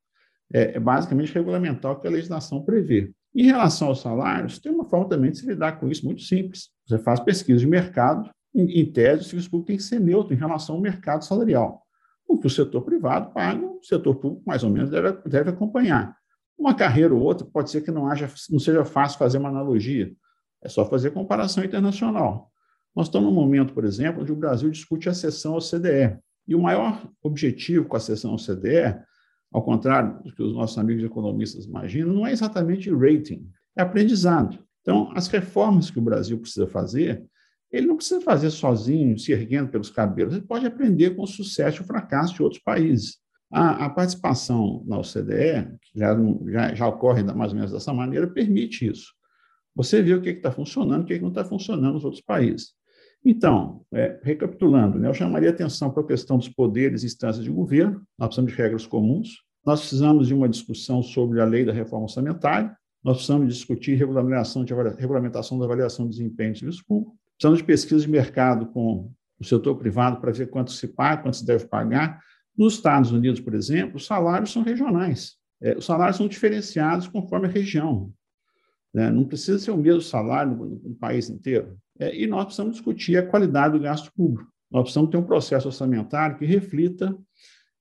é, 0.53 0.77
é 0.77 0.81
basicamente 0.81 1.33
regulamentar 1.33 1.93
o 1.93 2.01
que 2.01 2.07
a 2.07 2.11
legislação 2.11 2.63
prevê. 2.63 3.11
Em 3.35 3.47
relação 3.47 3.89
aos 3.89 4.03
salários, 4.03 4.59
tem 4.59 4.71
uma 4.71 4.85
forma 4.85 5.09
também 5.09 5.31
de 5.31 5.39
se 5.39 5.47
lidar 5.47 5.81
com 5.81 5.89
isso 5.89 6.05
muito 6.05 6.23
simples. 6.23 6.69
Você 6.87 6.99
faz 6.99 7.19
pesquisa 7.19 7.61
de 7.61 7.67
mercado, 7.67 8.31
em, 8.55 8.81
em 8.81 8.93
tese, 8.93 9.23
o 9.23 9.25
serviço 9.25 9.51
público 9.51 9.69
tem 9.69 9.77
que 9.79 9.83
ser 9.83 9.99
neutro 9.99 10.35
em 10.35 10.37
relação 10.37 10.77
ao 10.77 10.83
mercado 10.83 11.25
salarial. 11.25 11.83
O 12.29 12.39
que 12.39 12.47
o 12.47 12.51
setor 12.51 12.83
privado 12.83 13.33
paga, 13.33 13.65
o 13.65 13.83
setor 13.83 14.17
público 14.17 14.43
mais 14.47 14.63
ou 14.63 14.71
menos 14.71 14.91
deve, 14.91 15.13
deve 15.27 15.51
acompanhar. 15.51 16.15
Uma 16.63 16.75
carreira 16.75 17.13
ou 17.13 17.21
outra 17.21 17.45
pode 17.45 17.73
ser 17.73 17.81
que 17.81 17.91
não, 17.91 18.07
haja, 18.07 18.31
não 18.49 18.61
seja 18.61 18.85
fácil 18.85 19.19
fazer 19.19 19.39
uma 19.39 19.49
analogia, 19.49 20.15
é 20.63 20.69
só 20.69 20.89
fazer 20.89 21.11
comparação 21.11 21.65
internacional. 21.65 22.53
Nós 22.95 23.09
estamos 23.09 23.29
num 23.29 23.35
momento, 23.35 23.75
por 23.75 23.85
exemplo, 23.85 24.23
onde 24.23 24.31
o 24.31 24.37
Brasil 24.37 24.71
discute 24.71 25.09
a 25.09 25.13
cessão 25.13 25.55
ao 25.55 25.61
CDE. 25.61 26.17
E 26.47 26.55
o 26.55 26.63
maior 26.63 27.05
objetivo 27.21 27.87
com 27.87 27.97
a 27.97 28.01
cessão 28.01 28.31
ao 28.31 28.37
CDE 28.37 28.97
ao 29.51 29.61
contrário 29.61 30.23
do 30.23 30.33
que 30.33 30.41
os 30.41 30.55
nossos 30.55 30.79
amigos 30.79 31.03
economistas 31.03 31.65
imaginam, 31.65 32.15
não 32.15 32.25
é 32.25 32.31
exatamente 32.31 32.89
rating, 32.95 33.45
é 33.77 33.83
aprendizado. 33.83 34.57
Então, 34.83 35.11
as 35.17 35.27
reformas 35.27 35.91
que 35.91 35.99
o 35.99 36.03
Brasil 36.03 36.39
precisa 36.39 36.69
fazer, 36.69 37.25
ele 37.73 37.89
não 37.89 37.97
precisa 37.97 38.21
fazer 38.21 38.51
sozinho, 38.51 39.19
se 39.19 39.33
erguendo 39.33 39.69
pelos 39.69 39.91
cabelos, 39.91 40.33
ele 40.33 40.47
pode 40.47 40.65
aprender 40.65 41.17
com 41.17 41.23
o 41.23 41.27
sucesso 41.27 41.83
e 41.83 41.83
o 41.83 41.87
fracasso 41.87 42.35
de 42.35 42.43
outros 42.45 42.63
países. 42.63 43.21
A, 43.53 43.85
a 43.85 43.91
participação 43.91 44.83
na 44.87 44.99
OCDE, 44.99 45.77
que 45.83 45.99
já, 45.99 46.17
já, 46.49 46.75
já, 46.75 46.89
ocorre 46.89 47.23
mais 47.23 47.53
ou 47.53 47.57
menos 47.57 47.71
dessa 47.71 47.93
maneira, 47.93 48.27
permite 48.27 48.87
isso. 48.87 49.13
Você 49.75 50.03
vê 50.03 50.15
o 50.15 50.23
que 50.23 50.31
está 50.31 50.51
funcionando 50.51 51.03
o 51.03 51.05
que, 51.05 51.17
que 51.17 51.21
não 51.21 51.29
está 51.29 51.45
funcionando 51.45 51.95
nos 51.95 52.05
outros 52.05 52.23
países. 52.23 52.73
Então, 53.25 53.85
é, 53.93 54.19
recapitulando, 54.23 54.99
né, 54.99 55.09
eu 55.09 55.15
chamaria 55.15 55.51
atenção 55.51 55.91
para 55.91 56.03
a 56.03 56.07
questão 56.07 56.39
dos 56.39 56.49
poderes 56.49 57.03
e 57.03 57.07
instâncias 57.07 57.45
de 57.45 57.51
governo, 57.51 58.03
nós 58.19 58.29
precisamos 58.29 58.53
de 58.53 58.59
regras 58.59 58.87
comuns, 58.87 59.43
nós 59.65 59.81
precisamos 59.81 60.27
de 60.27 60.35
uma 60.35 60.49
discussão 60.49 61.03
sobre 61.03 61.41
a 61.41 61.45
lei 61.45 61.65
da 61.65 61.73
reforma 61.73 62.07
orçamentária, 62.07 62.77
nós 63.05 63.19
precisamos 63.19 63.53
discutir 63.53 63.95
regulamentação, 63.95 64.65
de, 64.65 64.75
regulamentação 64.99 65.59
da 65.59 65.65
avaliação 65.65 66.07
de 66.07 66.17
desempenho 66.17 66.53
do 66.53 66.59
serviço 66.59 66.85
público, 66.87 67.17
precisamos 67.37 67.59
de 67.59 67.65
pesquisa 67.65 68.01
de 68.01 68.11
mercado 68.11 68.67
com 68.67 69.13
o 69.39 69.45
setor 69.45 69.77
privado 69.77 70.21
para 70.21 70.33
ver 70.33 70.49
quanto 70.51 70.73
se 70.73 70.89
paga, 70.89 71.23
quanto 71.23 71.37
se 71.37 71.45
deve 71.45 71.67
pagar. 71.67 72.21
Nos 72.57 72.75
Estados 72.75 73.11
Unidos, 73.11 73.41
por 73.41 73.55
exemplo, 73.55 73.97
os 73.97 74.07
salários 74.07 74.53
são 74.53 74.63
regionais. 74.63 75.37
É, 75.61 75.77
os 75.77 75.85
salários 75.85 76.17
são 76.17 76.29
diferenciados 76.29 77.07
conforme 77.07 77.47
a 77.47 77.51
região. 77.51 78.13
Né? 78.93 79.11
Não 79.11 79.25
precisa 79.25 79.59
ser 79.59 79.71
o 79.71 79.77
mesmo 79.77 80.03
salário 80.03 80.55
no, 80.57 80.67
no 80.67 80.95
país 80.95 81.31
inteiro. 81.31 81.79
É, 81.99 82.15
e 82.15 82.27
nós 82.27 82.45
precisamos 82.45 82.75
discutir 82.75 83.17
a 83.17 83.27
qualidade 83.27 83.79
do 83.79 83.83
gasto 83.83 84.13
público. 84.13 84.51
Nós 84.71 84.83
precisamos 84.83 85.11
ter 85.11 85.17
um 85.17 85.25
processo 85.25 85.69
orçamentário 85.69 86.39
que 86.39 86.45
reflita 86.45 87.17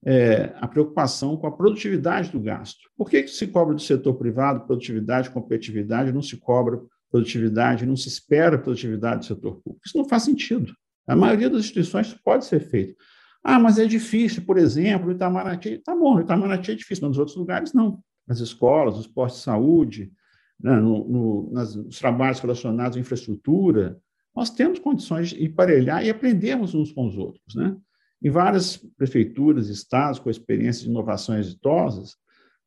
é, 0.04 0.52
a 0.60 0.66
preocupação 0.66 1.36
com 1.36 1.46
a 1.46 1.52
produtividade 1.52 2.30
do 2.30 2.40
gasto. 2.40 2.90
Por 2.96 3.08
que, 3.08 3.22
que 3.22 3.30
se 3.30 3.46
cobra 3.46 3.74
do 3.74 3.80
setor 3.80 4.14
privado 4.14 4.66
produtividade, 4.66 5.30
competitividade, 5.30 6.12
não 6.12 6.22
se 6.22 6.36
cobra 6.36 6.80
produtividade, 7.10 7.86
não 7.86 7.96
se 7.96 8.08
espera 8.08 8.58
produtividade 8.58 9.20
do 9.20 9.24
setor 9.26 9.60
público? 9.62 9.80
Isso 9.84 9.96
não 9.96 10.08
faz 10.08 10.24
sentido. 10.24 10.72
A 11.06 11.16
maioria 11.16 11.50
das 11.50 11.60
instituições 11.60 12.14
pode 12.24 12.44
ser 12.44 12.60
feito. 12.60 12.94
Ah, 13.42 13.58
mas 13.58 13.78
é 13.78 13.86
difícil, 13.86 14.44
por 14.44 14.56
exemplo, 14.56 15.08
o 15.08 15.12
Itamaraty. 15.12 15.78
Tá 15.78 15.94
bom, 15.94 16.16
o 16.16 16.20
Itamaraty 16.20 16.72
é 16.72 16.74
difícil, 16.74 17.02
mas 17.02 17.10
nos 17.10 17.18
outros 17.18 17.36
lugares 17.36 17.72
não. 17.72 17.98
Nas 18.26 18.38
escolas, 18.38 18.96
nos 18.96 19.06
postos 19.06 19.40
de 19.40 19.44
saúde, 19.44 20.12
né, 20.60 20.76
no, 20.76 21.08
no, 21.08 21.50
nas, 21.52 21.74
nos 21.74 21.98
trabalhos 21.98 22.38
relacionados 22.38 22.96
à 22.96 23.00
infraestrutura, 23.00 23.98
nós 24.34 24.48
temos 24.48 24.78
condições 24.78 25.30
de 25.30 25.44
emparelhar 25.44 26.04
e 26.04 26.10
aprendermos 26.10 26.74
uns 26.74 26.92
com 26.92 27.06
os 27.06 27.18
outros. 27.18 27.54
Né? 27.54 27.76
Em 28.22 28.30
várias 28.30 28.76
prefeituras, 28.96 29.68
estados 29.68 30.20
com 30.20 30.30
experiência 30.30 30.84
de 30.84 30.90
inovações 30.90 31.46
exitosas, 31.46 32.16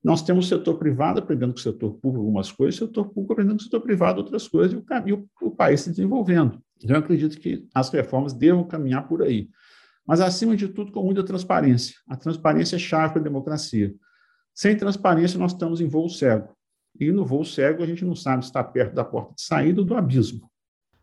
nós 0.03 0.21
temos 0.21 0.45
o 0.45 0.49
setor 0.49 0.77
privado 0.77 1.19
aprendendo 1.19 1.53
com 1.53 1.59
o 1.59 1.63
setor 1.63 1.93
público 1.93 2.19
algumas 2.19 2.51
coisas, 2.51 2.79
o 2.79 2.85
setor 2.85 3.05
público 3.05 3.33
aprendendo 3.33 3.55
com 3.55 3.61
o 3.61 3.63
setor 3.63 3.81
privado 3.81 4.19
outras 4.19 4.47
coisas, 4.47 4.73
e 4.73 4.75
o, 4.75 4.83
caminho, 4.83 5.27
o 5.41 5.49
país 5.49 5.81
se 5.81 5.89
desenvolvendo. 5.89 6.61
Então, 6.77 6.95
eu 6.95 6.99
acredito 6.99 7.39
que 7.39 7.65
as 7.73 7.89
reformas 7.89 8.33
devam 8.33 8.63
caminhar 8.65 9.07
por 9.07 9.23
aí. 9.23 9.49
Mas, 10.07 10.21
acima 10.21 10.55
de 10.55 10.67
tudo, 10.67 10.91
com 10.91 11.03
muita 11.03 11.23
transparência. 11.23 11.95
A 12.07 12.15
transparência 12.15 12.75
é 12.75 12.79
chave 12.79 13.13
para 13.13 13.21
a 13.21 13.23
democracia. 13.23 13.93
Sem 14.53 14.77
transparência, 14.77 15.39
nós 15.39 15.51
estamos 15.51 15.81
em 15.81 15.87
voo 15.87 16.07
cego. 16.09 16.55
E 16.99 17.11
no 17.11 17.25
voo 17.25 17.43
cego, 17.43 17.83
a 17.83 17.85
gente 17.85 18.05
não 18.05 18.15
sabe 18.15 18.43
se 18.43 18.49
está 18.49 18.63
perto 18.63 18.93
da 18.93 19.03
porta 19.03 19.33
de 19.35 19.41
saída 19.41 19.81
ou 19.81 19.85
do 19.85 19.95
abismo. 19.95 20.49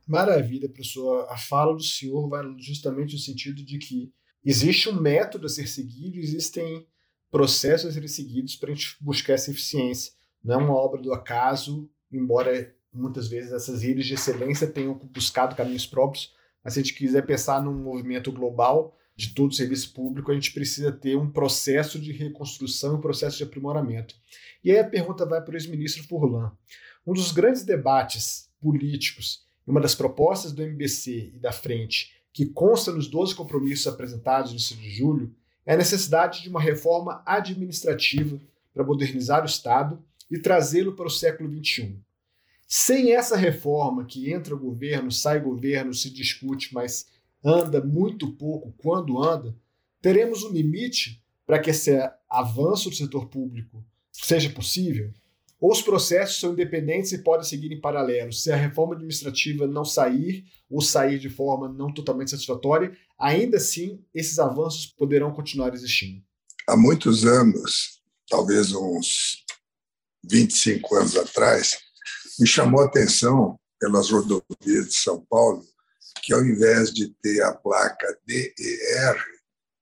Maravilha, 0.07 0.69
professor. 0.69 1.27
A 1.29 1.37
fala 1.37 1.75
do 1.75 1.83
senhor 1.83 2.29
vai 2.29 2.43
justamente 2.59 3.13
no 3.13 3.19
sentido 3.19 3.63
de 3.63 3.79
que 3.79 4.13
existe 4.45 4.89
um 4.89 5.01
método 5.01 5.47
a 5.47 5.49
ser 5.49 5.67
seguido, 5.67 6.19
existem 6.19 6.87
processos 7.31 7.91
a 7.91 7.93
serem 7.93 8.09
seguidos 8.09 8.57
para 8.57 8.71
a 8.71 8.75
gente 8.75 8.97
buscar 9.01 9.35
essa 9.35 9.51
eficiência. 9.51 10.13
Não 10.43 10.55
é 10.55 10.65
uma 10.65 10.75
obra 10.75 11.01
do 11.01 11.13
acaso, 11.13 11.91
embora 12.11 12.75
muitas 12.93 13.29
vezes 13.29 13.53
essas 13.53 13.83
ilhas 13.83 14.07
de 14.07 14.15
excelência 14.15 14.67
tenham 14.67 14.95
buscado 14.95 15.57
caminhos 15.57 15.87
próprios, 15.87 16.35
mas 16.65 16.75
se 16.75 16.81
a 16.81 16.83
gente 16.83 16.95
quiser 16.95 17.25
pensar 17.27 17.63
num 17.63 17.75
movimento 17.75 18.31
global 18.33 18.97
de 19.15 19.35
todo 19.35 19.51
o 19.51 19.55
serviço 19.55 19.93
público, 19.93 20.31
a 20.31 20.35
gente 20.35 20.53
precisa 20.53 20.91
ter 20.91 21.17
um 21.17 21.31
processo 21.31 21.99
de 21.99 22.13
reconstrução, 22.13 22.97
um 22.97 23.01
processo 23.01 23.37
de 23.37 23.45
aprimoramento. 23.45 24.15
E 24.65 24.71
aí 24.71 24.79
a 24.79 24.89
pergunta 24.89 25.27
vai 25.27 25.41
para 25.43 25.53
o 25.53 25.57
ex-ministro 25.57 26.05
Furlan. 26.05 26.53
Um 27.07 27.13
dos 27.13 27.33
grandes 27.33 27.63
debates 27.65 28.49
políticos 28.61 29.45
uma 29.67 29.81
das 29.81 29.95
propostas 29.95 30.53
do 30.53 30.63
MBC 30.63 31.33
e 31.35 31.39
da 31.39 31.53
Frente, 31.53 32.13
que 32.33 32.47
consta 32.47 32.93
nos 32.93 33.09
12 33.09 33.35
compromissos 33.35 33.87
apresentados 33.87 34.51
no 34.51 34.57
início 34.57 34.77
de 34.77 34.91
julho, 34.91 35.35
é 35.65 35.75
a 35.75 35.77
necessidade 35.77 36.43
de 36.43 36.49
uma 36.49 36.61
reforma 36.61 37.23
administrativa 37.25 38.41
para 38.75 38.85
modernizar 38.85 39.43
o 39.43 39.47
Estado 39.47 40.03
e 40.31 40.39
trazê-lo 40.39 40.95
para 40.95 41.07
o 41.07 41.11
século 41.11 41.49
XXI. 41.49 41.97
Sem 42.75 43.13
essa 43.13 43.37
reforma, 43.37 44.07
que 44.07 44.33
entra 44.33 44.55
governo, 44.55 45.13
sai 45.13 45.39
governo, 45.39 45.93
se 45.93 46.09
discute, 46.09 46.73
mas 46.73 47.05
anda 47.45 47.85
muito 47.85 48.33
pouco 48.33 48.73
quando 48.79 49.23
anda, 49.23 49.55
teremos 50.01 50.43
um 50.43 50.51
limite 50.51 51.23
para 51.45 51.59
que 51.59 51.69
esse 51.69 51.91
avanço 52.31 52.89
do 52.89 52.97
setor 52.97 53.27
público 53.27 53.85
seja 54.11 54.49
possível? 54.49 55.13
Ou 55.61 55.71
os 55.71 55.83
processos 55.83 56.41
são 56.41 56.55
independentes 56.55 57.13
e 57.13 57.19
podem 57.19 57.47
seguir 57.47 57.71
em 57.71 57.79
paralelo. 57.79 58.33
Se 58.33 58.51
a 58.51 58.57
reforma 58.57 58.95
administrativa 58.95 59.67
não 59.67 59.85
sair, 59.85 60.47
ou 60.71 60.81
sair 60.81 61.19
de 61.19 61.29
forma 61.29 61.69
não 61.69 61.93
totalmente 61.93 62.31
satisfatória, 62.31 62.97
ainda 63.19 63.59
assim 63.59 64.03
esses 64.15 64.39
avanços 64.39 64.87
poderão 64.87 65.31
continuar 65.35 65.75
existindo. 65.75 66.23
Há 66.67 66.75
muitos 66.75 67.27
anos, 67.27 68.01
talvez 68.31 68.73
uns 68.73 69.45
25 70.25 70.95
anos 70.97 71.17
atrás, 71.17 71.92
me 72.39 72.47
chamou 72.47 72.81
a 72.83 72.87
atenção 72.87 73.59
pelas 73.79 74.11
rodovias 74.11 74.89
de 74.89 74.95
São 74.95 75.25
Paulo 75.29 75.65
que, 76.23 76.33
ao 76.33 76.45
invés 76.45 76.93
de 76.93 77.09
ter 77.23 77.43
a 77.43 77.53
placa 77.53 78.19
DER, 78.27 79.17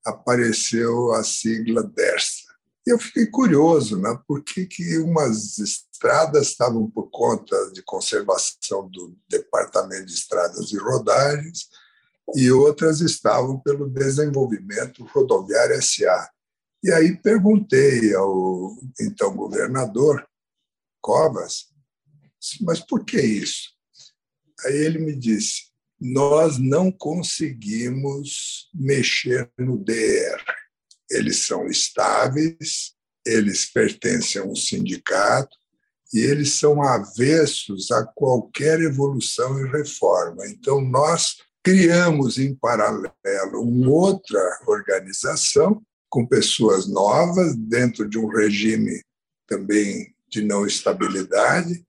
apareceu 0.05 1.13
a 1.13 1.23
sigla 1.23 1.83
DERSA 1.83 2.51
eu 2.87 2.99
fiquei 2.99 3.27
curioso, 3.27 3.99
né? 3.99 4.19
Por 4.27 4.43
que, 4.43 4.67
que 4.67 4.99
umas 4.99 5.59
estradas 5.59 6.49
estavam 6.49 6.91
por 6.91 7.11
conta 7.11 7.71
de 7.73 7.83
conservação 7.83 8.89
do 8.89 9.17
Departamento 9.29 10.07
de 10.07 10.15
Estradas 10.15 10.73
e 10.73 10.79
Rodagens 10.79 11.69
e 12.35 12.51
outras 12.51 13.01
estavam 13.01 13.59
pelo 13.61 13.89
desenvolvimento 13.89 15.05
rodoviário 15.05 15.81
SA. 15.83 16.31
E 16.83 16.91
aí 16.93 17.17
perguntei 17.17 18.15
ao 18.15 18.77
então 19.01 19.35
governador 19.37 20.27
Covas, 21.03 21.70
mas 22.61 22.81
por 22.81 23.05
que 23.05 23.21
isso? 23.21 23.71
Aí 24.65 24.77
ele 24.77 24.99
me 24.99 25.15
disse: 25.15 25.71
nós 26.01 26.59
não 26.59 26.91
conseguimos 26.91 28.69
mexer 28.75 29.51
no 29.59 29.79
DR 29.79 30.43
eles 31.11 31.45
são 31.47 31.67
estáveis, 31.67 32.93
eles 33.27 33.71
pertencem 33.71 34.41
a 34.41 34.45
um 34.45 34.55
sindicato 34.55 35.57
e 36.15 36.21
eles 36.21 36.55
são 36.55 36.83
avessos 36.83 37.91
a 37.91 38.05
qualquer 38.05 38.81
evolução 38.81 39.59
e 39.61 39.71
reforma. 39.71 40.47
Então, 40.47 40.81
nós 40.81 41.37
criamos 41.63 42.39
em 42.39 42.55
paralelo 42.55 43.13
uma 43.63 43.91
outra 43.91 44.41
organização 44.67 45.83
com 46.09 46.27
pessoas 46.27 46.89
novas, 46.89 47.55
dentro 47.55 48.09
de 48.09 48.19
um 48.19 48.27
regime 48.27 49.03
também 49.47 50.15
de 50.29 50.43
não 50.43 50.67
estabilidade, 50.67 51.85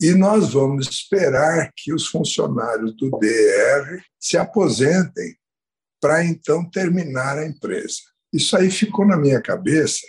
e 0.00 0.12
nós 0.12 0.52
vamos 0.52 0.88
esperar 0.88 1.72
que 1.76 1.92
os 1.92 2.06
funcionários 2.06 2.96
do 2.96 3.10
DR 3.18 4.02
se 4.18 4.36
aposentem 4.36 5.36
para 6.00 6.24
então 6.24 6.68
terminar 6.68 7.38
a 7.38 7.46
empresa. 7.46 7.98
Isso 8.32 8.56
aí 8.56 8.70
ficou 8.70 9.06
na 9.06 9.16
minha 9.16 9.40
cabeça 9.40 10.06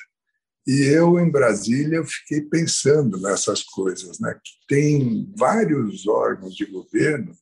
e 0.67 0.81
eu, 0.81 1.19
em 1.19 1.29
Brasília, 1.29 1.97
eu 1.97 2.05
fiquei 2.05 2.41
pensando 2.41 3.21
nessas 3.21 3.61
coisas, 3.61 4.19
né? 4.19 4.33
que 4.43 4.51
tem 4.67 5.31
vários 5.37 6.07
órgãos 6.07 6.55
de 6.55 6.65
governo 6.65 7.33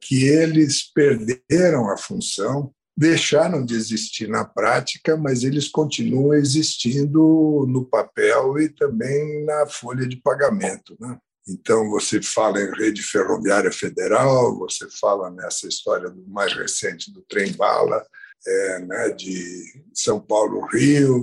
que 0.00 0.24
eles 0.24 0.92
perderam 0.92 1.88
a 1.88 1.96
função, 1.96 2.72
deixaram 2.96 3.64
de 3.64 3.74
existir 3.74 4.28
na 4.28 4.44
prática, 4.44 5.16
mas 5.16 5.44
eles 5.44 5.68
continuam 5.68 6.34
existindo 6.34 7.64
no 7.68 7.84
papel 7.84 8.58
e 8.58 8.68
também 8.68 9.44
na 9.44 9.66
folha 9.66 10.06
de 10.06 10.16
pagamento. 10.16 10.96
Né? 10.98 11.16
Então, 11.48 11.88
você 11.88 12.20
fala 12.20 12.60
em 12.60 12.70
rede 12.72 13.02
ferroviária 13.02 13.72
federal, 13.72 14.58
você 14.58 14.86
fala 15.00 15.30
nessa 15.30 15.66
história 15.66 16.14
mais 16.26 16.52
recente 16.52 17.12
do 17.12 17.22
trem-bala, 17.22 18.04
é, 18.46 18.78
né, 18.80 19.10
de 19.10 19.82
São 19.94 20.20
Paulo, 20.20 20.66
Rio 20.66 21.22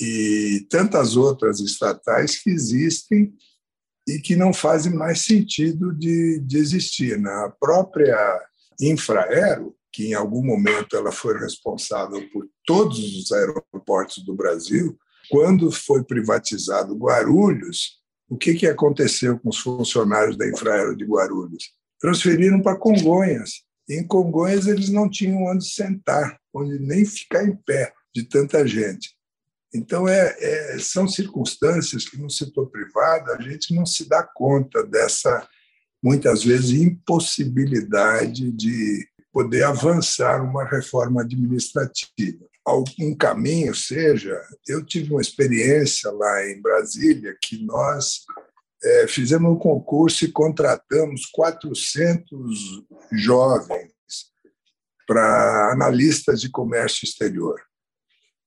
e 0.00 0.66
tantas 0.68 1.16
outras 1.16 1.60
estatais 1.60 2.38
que 2.42 2.50
existem 2.50 3.32
e 4.06 4.18
que 4.18 4.36
não 4.36 4.52
fazem 4.52 4.92
mais 4.92 5.22
sentido 5.22 5.92
de, 5.94 6.40
de 6.40 6.58
existir. 6.58 7.18
Na 7.18 7.46
né? 7.46 7.52
própria 7.58 8.40
Infraero, 8.80 9.74
que 9.92 10.08
em 10.08 10.14
algum 10.14 10.44
momento 10.44 10.96
ela 10.96 11.12
foi 11.12 11.38
responsável 11.38 12.28
por 12.30 12.46
todos 12.66 12.98
os 12.98 13.32
aeroportos 13.32 14.24
do 14.24 14.34
Brasil, 14.34 14.98
quando 15.30 15.70
foi 15.70 16.02
privatizado 16.04 16.96
Guarulhos, 16.96 18.03
o 18.28 18.36
que, 18.36 18.54
que 18.54 18.66
aconteceu 18.66 19.38
com 19.38 19.50
os 19.50 19.58
funcionários 19.58 20.36
da 20.36 20.48
Infraero 20.48 20.96
de 20.96 21.04
Guarulhos? 21.04 21.72
Transferiram 22.00 22.60
para 22.60 22.76
Congonhas. 22.76 23.62
Em 23.88 24.06
Congonhas, 24.06 24.66
eles 24.66 24.88
não 24.88 25.08
tinham 25.08 25.44
onde 25.44 25.68
sentar, 25.68 26.38
onde 26.52 26.78
nem 26.78 27.04
ficar 27.04 27.44
em 27.44 27.54
pé 27.54 27.92
de 28.14 28.24
tanta 28.24 28.66
gente. 28.66 29.14
Então, 29.74 30.08
é, 30.08 30.36
é, 30.38 30.78
são 30.78 31.08
circunstâncias 31.08 32.08
que 32.08 32.16
no 32.16 32.30
setor 32.30 32.70
privado 32.70 33.32
a 33.32 33.42
gente 33.42 33.74
não 33.74 33.84
se 33.84 34.08
dá 34.08 34.22
conta 34.22 34.84
dessa, 34.86 35.46
muitas 36.02 36.44
vezes, 36.44 36.70
impossibilidade 36.70 38.52
de 38.52 39.06
poder 39.32 39.64
avançar 39.64 40.42
uma 40.42 40.64
reforma 40.64 41.22
administrativa. 41.22 42.46
Algum 42.64 43.14
caminho 43.14 43.74
seja, 43.74 44.40
eu 44.66 44.84
tive 44.84 45.10
uma 45.10 45.20
experiência 45.20 46.10
lá 46.10 46.46
em 46.48 46.62
Brasília 46.62 47.36
que 47.40 47.62
nós 47.62 48.24
é, 48.82 49.06
fizemos 49.06 49.52
um 49.52 49.58
concurso 49.58 50.24
e 50.24 50.32
contratamos 50.32 51.26
400 51.26 52.84
jovens 53.12 53.92
para 55.06 55.72
analistas 55.72 56.40
de 56.40 56.50
comércio 56.50 57.04
exterior. 57.04 57.60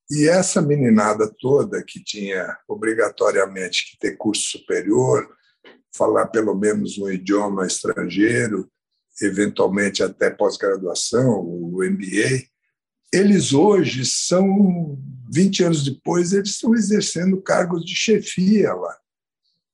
E 0.10 0.27
essa 0.27 0.62
meninada 0.62 1.32
toda 1.39 1.84
que 1.84 2.03
tinha 2.03 2.58
obrigatoriamente 2.67 3.91
que 3.91 3.99
ter 3.99 4.15
curso 4.15 4.58
superior, 4.58 5.27
falar 5.93 6.27
pelo 6.27 6.56
menos 6.56 6.97
um 6.97 7.10
idioma 7.10 7.67
estrangeiro, 7.67 8.69
eventualmente 9.21 10.01
até 10.01 10.30
pós-graduação, 10.30 11.41
o 11.41 11.84
MBA, 11.84 12.45
eles 13.13 13.53
hoje 13.53 14.05
são, 14.05 14.97
20 15.31 15.63
anos 15.63 15.83
depois, 15.83 16.33
eles 16.33 16.49
estão 16.49 16.73
exercendo 16.75 17.41
cargos 17.41 17.83
de 17.83 17.95
chefia 17.95 18.73
lá 18.73 18.95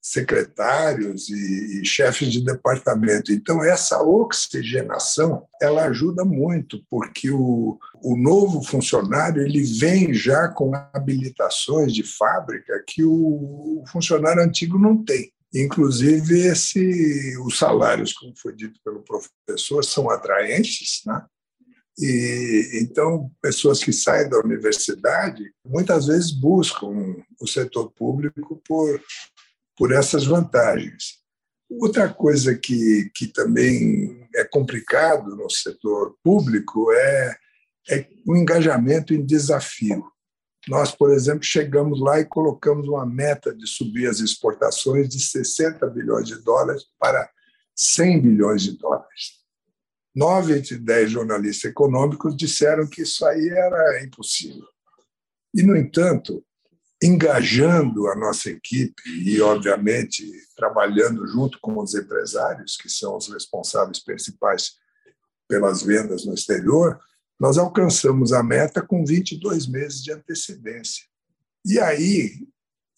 secretários 0.03 1.29
e, 1.29 1.81
e, 1.81 1.85
chefes 1.85 2.29
de 2.29 2.43
departamento. 2.43 3.31
Então, 3.31 3.63
essa 3.63 4.03
oxigenação 4.03 5.47
ela 5.61 5.85
ajuda 5.85 6.25
muito, 6.25 6.83
porque 6.89 7.31
o, 7.31 7.79
o 8.03 8.17
novo 8.17 8.61
funcionário 8.61 9.41
ele 9.41 9.63
vem 9.63 10.13
já 10.13 10.49
com 10.49 10.75
habilitações 10.93 11.93
de 11.93 12.03
fábrica 12.03 12.83
que 12.85 13.01
o, 13.01 13.81
o 13.81 13.83
funcionário 13.87 14.43
antigo 14.43 14.77
não 14.77 15.01
tem. 15.01 15.31
Inclusive, 15.55 16.47
esse, 16.47 17.37
os 17.45 17.57
salários, 17.57 18.11
como 18.11 18.33
foi 18.35 18.53
dito 18.53 18.81
pelo 18.83 19.03
professor, 19.03 19.85
são 19.85 20.09
atraentes, 20.09 21.01
né? 21.05 21.23
E 21.99 22.79
então 22.81 23.31
pessoas 23.41 23.83
que 23.83 23.93
saem 23.93 24.29
da 24.29 24.39
universidade 24.39 25.53
muitas 25.65 26.07
vezes 26.07 26.31
buscam 26.31 27.15
o 27.39 27.47
setor 27.47 27.91
público 27.91 28.61
por 28.67 28.99
por 29.77 29.91
essas 29.91 30.25
vantagens. 30.25 31.19
Outra 31.69 32.11
coisa 32.11 32.55
que, 32.55 33.09
que 33.15 33.27
também 33.27 34.27
é 34.35 34.43
complicado 34.43 35.35
no 35.35 35.49
setor 35.49 36.15
público 36.23 36.91
é, 36.91 37.35
é 37.89 38.07
o 38.27 38.35
engajamento 38.35 39.13
em 39.13 39.25
desafio. 39.25 40.05
Nós, 40.67 40.91
por 40.91 41.11
exemplo, 41.11 41.43
chegamos 41.43 41.99
lá 41.99 42.19
e 42.19 42.25
colocamos 42.25 42.87
uma 42.87 43.05
meta 43.05 43.53
de 43.53 43.67
subir 43.67 44.07
as 44.07 44.19
exportações 44.19 45.09
de 45.09 45.19
60 45.19 45.85
bilhões 45.87 46.27
de 46.27 46.41
dólares 46.41 46.83
para 46.97 47.29
100 47.75 48.21
bilhões 48.21 48.61
de 48.61 48.77
dólares. 48.77 49.42
Nove 50.15 50.61
de 50.61 50.77
dez 50.77 51.11
jornalistas 51.11 51.71
econômicos 51.71 52.35
disseram 52.35 52.87
que 52.87 53.01
isso 53.01 53.25
aí 53.25 53.49
era 53.49 54.03
impossível. 54.03 54.67
E, 55.53 55.63
no 55.63 55.75
entanto, 55.75 56.43
engajando 57.01 58.07
a 58.07 58.15
nossa 58.15 58.49
equipe 58.49 59.01
e, 59.25 59.41
obviamente, 59.41 60.25
trabalhando 60.55 61.27
junto 61.27 61.59
com 61.59 61.77
os 61.79 61.93
empresários, 61.93 62.77
que 62.77 62.89
são 62.89 63.17
os 63.17 63.27
responsáveis 63.27 63.99
principais 63.99 64.73
pelas 65.47 65.83
vendas 65.83 66.25
no 66.25 66.33
exterior, 66.33 66.99
nós 67.39 67.57
alcançamos 67.57 68.31
a 68.31 68.41
meta 68.41 68.81
com 68.81 69.03
22 69.03 69.67
meses 69.67 70.01
de 70.01 70.11
antecedência. 70.11 71.03
E 71.65 71.79
aí 71.79 72.47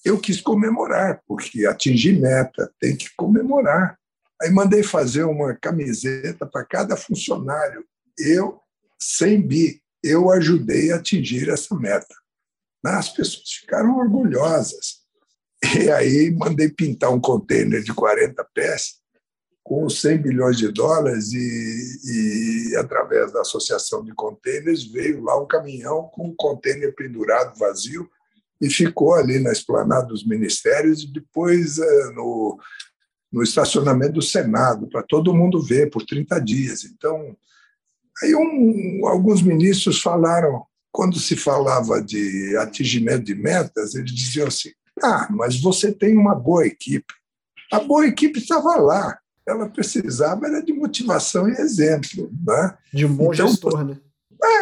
eu 0.04 0.20
quis 0.20 0.40
comemorar, 0.40 1.22
porque 1.28 1.66
atingir 1.66 2.20
meta 2.20 2.72
tem 2.80 2.96
que 2.96 3.10
comemorar. 3.16 3.98
Aí 4.46 4.52
mandei 4.52 4.84
fazer 4.84 5.24
uma 5.24 5.56
camiseta 5.56 6.46
para 6.46 6.64
cada 6.64 6.96
funcionário. 6.96 7.84
Eu, 8.16 8.60
sem 9.00 9.42
bi, 9.42 9.82
eu 10.04 10.30
ajudei 10.30 10.92
a 10.92 10.98
atingir 10.98 11.50
essa 11.50 11.74
meta. 11.76 12.14
As 12.86 13.10
pessoas 13.10 13.52
ficaram 13.60 13.98
orgulhosas. 13.98 15.04
E 15.80 15.90
aí 15.90 16.30
mandei 16.30 16.70
pintar 16.70 17.12
um 17.12 17.20
container 17.20 17.82
de 17.82 17.92
40 17.92 18.48
pés 18.54 19.00
com 19.64 19.90
100 19.90 20.22
bilhões 20.22 20.58
de 20.60 20.72
dólares 20.72 21.34
e, 21.34 22.70
e, 22.70 22.76
através 22.76 23.34
da 23.34 23.42
associação 23.42 24.04
de 24.04 24.14
containers 24.14 24.86
veio 24.86 25.24
lá 25.24 25.42
um 25.42 25.48
caminhão 25.48 26.04
com 26.14 26.28
um 26.28 26.36
container 26.36 26.94
pendurado 26.94 27.58
vazio 27.58 28.08
e 28.62 28.70
ficou 28.70 29.16
ali 29.16 29.40
na 29.40 29.52
esplanada 29.52 30.06
dos 30.06 30.24
ministérios 30.24 31.02
e 31.02 31.12
depois 31.12 31.80
é, 31.80 32.12
no, 32.12 32.60
no 33.32 33.44
estacionamento 33.44 34.14
do 34.14 34.22
Senado, 34.22 34.88
para 34.88 35.04
todo 35.04 35.34
mundo 35.34 35.62
ver 35.62 35.90
por 35.90 36.04
30 36.04 36.40
dias. 36.40 36.84
Então, 36.86 37.36
aí 38.22 38.36
um, 38.36 39.08
alguns 39.08 39.42
ministros 39.42 40.02
falaram, 40.02 40.64
quando 40.92 41.20
se 41.20 41.36
falava 41.36 42.02
de 42.02 42.56
atingimento 42.58 43.24
de 43.24 43.36
metas, 43.36 43.96
eles 43.96 44.14
diziam 44.14 44.48
assim: 44.48 44.70
ah, 45.04 45.28
mas 45.30 45.60
você 45.60 45.92
tem 45.92 46.18
uma 46.18 46.36
boa 46.36 46.66
equipe. 46.66 47.14
A 47.72 47.80
boa 47.80 48.08
equipe 48.08 48.40
estava 48.40 48.76
lá. 48.78 49.18
Ela 49.48 49.70
precisava 49.70 50.48
era 50.48 50.62
de 50.62 50.74
motivação 50.74 51.48
e 51.48 51.52
exemplo. 51.54 52.32
Né? 52.46 52.78
De 52.94 53.06
um 53.06 53.14
bom 53.14 53.34
então, 53.34 53.48
gestor, 53.48 53.86
né? 53.86 54.00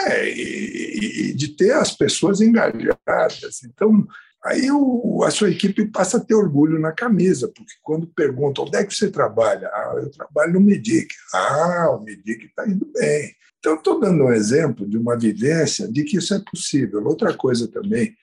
É, 0.08 0.30
e, 0.30 1.30
e, 1.30 1.34
de 1.34 1.50
ter 1.50 1.72
as 1.72 1.92
pessoas 1.92 2.42
engajadas. 2.42 3.64
Então, 3.66 4.06
aí 4.44 4.70
o, 4.72 5.24
a 5.24 5.32
sua 5.32 5.50
equipe 5.50 5.86
passa 5.88 6.18
a 6.18 6.20
ter 6.20 6.36
orgulho 6.36 6.80
na 6.80 6.92
camisa, 6.92 7.48
porque 7.48 7.74
quando 7.82 8.08
perguntam 8.08 8.66
onde 8.66 8.78
é 8.78 8.84
que 8.84 8.94
você 8.94 9.10
trabalha, 9.10 9.68
ah, 9.68 9.94
eu 9.98 10.10
trabalho 10.12 10.54
no 10.54 10.60
MIDIC. 10.60 11.08
Ah, 11.34 11.90
o 11.92 12.04
MIDIC 12.04 12.46
está 12.46 12.68
indo 12.68 12.86
bem. 12.94 13.34
Então, 13.60 13.76
estou 13.76 14.00
dando 14.00 14.26
um 14.26 14.32
exemplo 14.32 14.88
de 14.88 14.98
uma 14.98 15.18
vivência 15.18 15.88
de 15.88 16.04
que 16.04 16.18
isso 16.18 16.34
é 16.34 16.40
possível. 16.52 17.06
Outra 17.06 17.34
coisa 17.34 17.68
também 17.68 18.14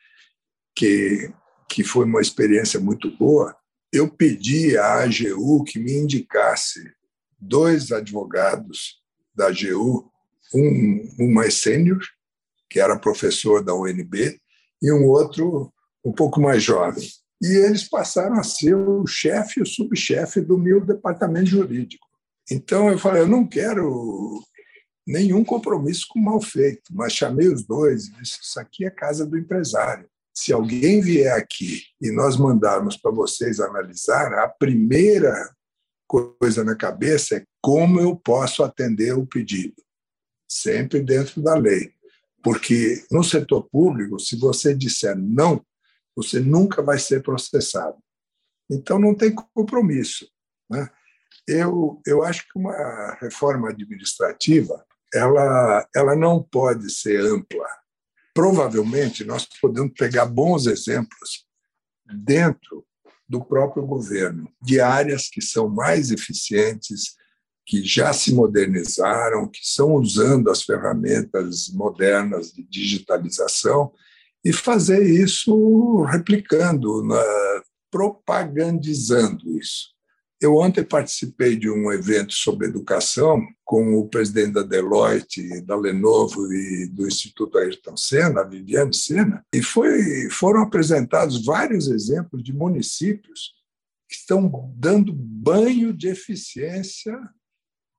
que, 0.77 1.33
que 1.69 1.83
foi 1.83 2.05
uma 2.05 2.21
experiência 2.21 2.79
muito 2.79 3.11
boa, 3.17 3.57
eu 3.93 4.09
pedi 4.09 4.77
à 4.77 5.03
AGU 5.03 5.65
que 5.65 5.79
me 5.79 5.93
indicasse 5.93 6.93
dois 7.39 7.91
advogados 7.91 9.01
da 9.35 9.47
AGU 9.49 10.11
um, 10.55 11.09
um 11.21 11.33
mais 11.33 11.55
sênior, 11.55 12.01
que 12.69 12.79
era 12.79 12.99
professor 12.99 13.65
da 13.65 13.75
UNB, 13.75 14.39
e 14.83 14.93
um 14.93 15.07
outro 15.07 15.73
um 16.05 16.13
pouco 16.13 16.41
mais 16.41 16.63
jovem. 16.63 17.07
E 17.43 17.47
eles 17.47 17.89
passaram 17.89 18.39
a 18.39 18.43
ser 18.43 18.75
o 18.75 19.07
chefe 19.07 19.61
e 19.61 19.63
o 19.63 19.67
subchefe 19.67 20.41
do 20.41 20.59
meu 20.59 20.85
departamento 20.85 21.47
jurídico. 21.47 22.07
Então 22.51 22.91
eu 22.91 22.99
falei, 22.99 23.23
eu 23.23 23.29
não 23.29 23.47
quero 23.47 24.43
nenhum 25.07 25.45
compromisso 25.45 26.07
com 26.09 26.21
mal 26.21 26.41
feito, 26.41 26.83
mas 26.93 27.13
chamei 27.13 27.49
os 27.49 27.65
dois 27.65 28.07
e 28.07 28.13
disse, 28.13 28.39
isso 28.43 28.61
aqui 28.61 28.85
é 28.85 28.91
casa 28.91 29.27
do 29.27 29.39
empresário. 29.39 30.09
Se 30.35 30.53
alguém 30.53 31.01
vier 31.01 31.33
aqui 31.33 31.83
e 32.01 32.13
nós 32.13 32.37
mandarmos 32.37 32.97
para 32.97 33.11
vocês 33.11 33.61
analisar, 33.61 34.33
a 34.35 34.49
primeira 34.49 35.51
coisa 36.07 36.65
na 36.65 36.77
cabeça 36.77 37.37
é 37.37 37.45
como 37.63 38.01
eu 38.01 38.17
posso 38.17 38.63
atender 38.63 39.13
o 39.13 39.27
pedido 39.27 39.83
sempre 40.51 41.01
dentro 41.01 41.41
da 41.41 41.55
lei. 41.55 41.93
Porque 42.43 43.05
no 43.11 43.23
setor 43.23 43.69
público, 43.71 44.19
se 44.19 44.37
você 44.37 44.75
disser 44.75 45.17
não, 45.17 45.65
você 46.17 46.41
nunca 46.41 46.83
vai 46.83 46.99
ser 46.99 47.23
processado. 47.23 47.99
Então, 48.71 48.99
não 48.99 49.15
tem 49.15 49.35
compromisso. 49.55 50.29
Né? 50.69 50.89
Eu, 51.47 52.01
eu 52.07 52.23
acho 52.23 52.45
que 52.49 52.59
uma 52.59 53.17
reforma 53.21 53.71
administrativa 53.71 54.85
ela, 55.13 55.89
ela 55.95 56.15
não 56.15 56.43
pode 56.43 56.93
ser 56.93 57.21
ampla. 57.21 57.67
Provavelmente, 58.33 59.25
nós 59.25 59.47
podemos 59.61 59.93
pegar 59.95 60.27
bons 60.27 60.67
exemplos 60.67 61.45
dentro 62.07 62.87
do 63.29 63.45
próprio 63.45 63.87
governo, 63.87 64.51
de 64.63 64.81
áreas 64.81 65.29
que 65.29 65.41
são 65.41 65.69
mais 65.69 66.11
eficientes, 66.11 67.17
que 67.67 67.85
já 67.85 68.13
se 68.13 68.35
modernizaram, 68.35 69.49
que 69.49 69.61
estão 69.61 69.95
usando 69.95 70.51
as 70.51 70.63
ferramentas 70.63 71.69
modernas 71.69 72.53
de 72.53 72.65
digitalização 72.65 73.93
e 74.45 74.53
fazer 74.53 75.03
isso 75.03 76.03
replicando, 76.05 77.03
propagandizando 77.91 79.59
isso. 79.59 79.91
Eu 80.41 80.57
ontem 80.57 80.83
participei 80.83 81.55
de 81.55 81.69
um 81.69 81.93
evento 81.93 82.33
sobre 82.33 82.67
educação 82.67 83.47
com 83.63 83.99
o 83.99 84.09
presidente 84.09 84.55
da 84.55 84.63
Deloitte, 84.63 85.61
da 85.61 85.77
Lenovo 85.77 86.51
e 86.51 86.87
do 86.87 87.07
Instituto 87.07 87.59
Ayrton 87.59 87.95
Senna, 87.95 88.43
Viviane 88.43 88.95
Senna, 88.95 89.45
e 89.55 89.63
foi, 89.63 90.31
foram 90.31 90.63
apresentados 90.63 91.45
vários 91.45 91.89
exemplos 91.89 92.43
de 92.43 92.55
municípios 92.55 93.53
que 94.09 94.17
estão 94.17 94.51
dando 94.75 95.13
banho 95.13 95.93
de 95.93 96.09
eficiência 96.09 97.15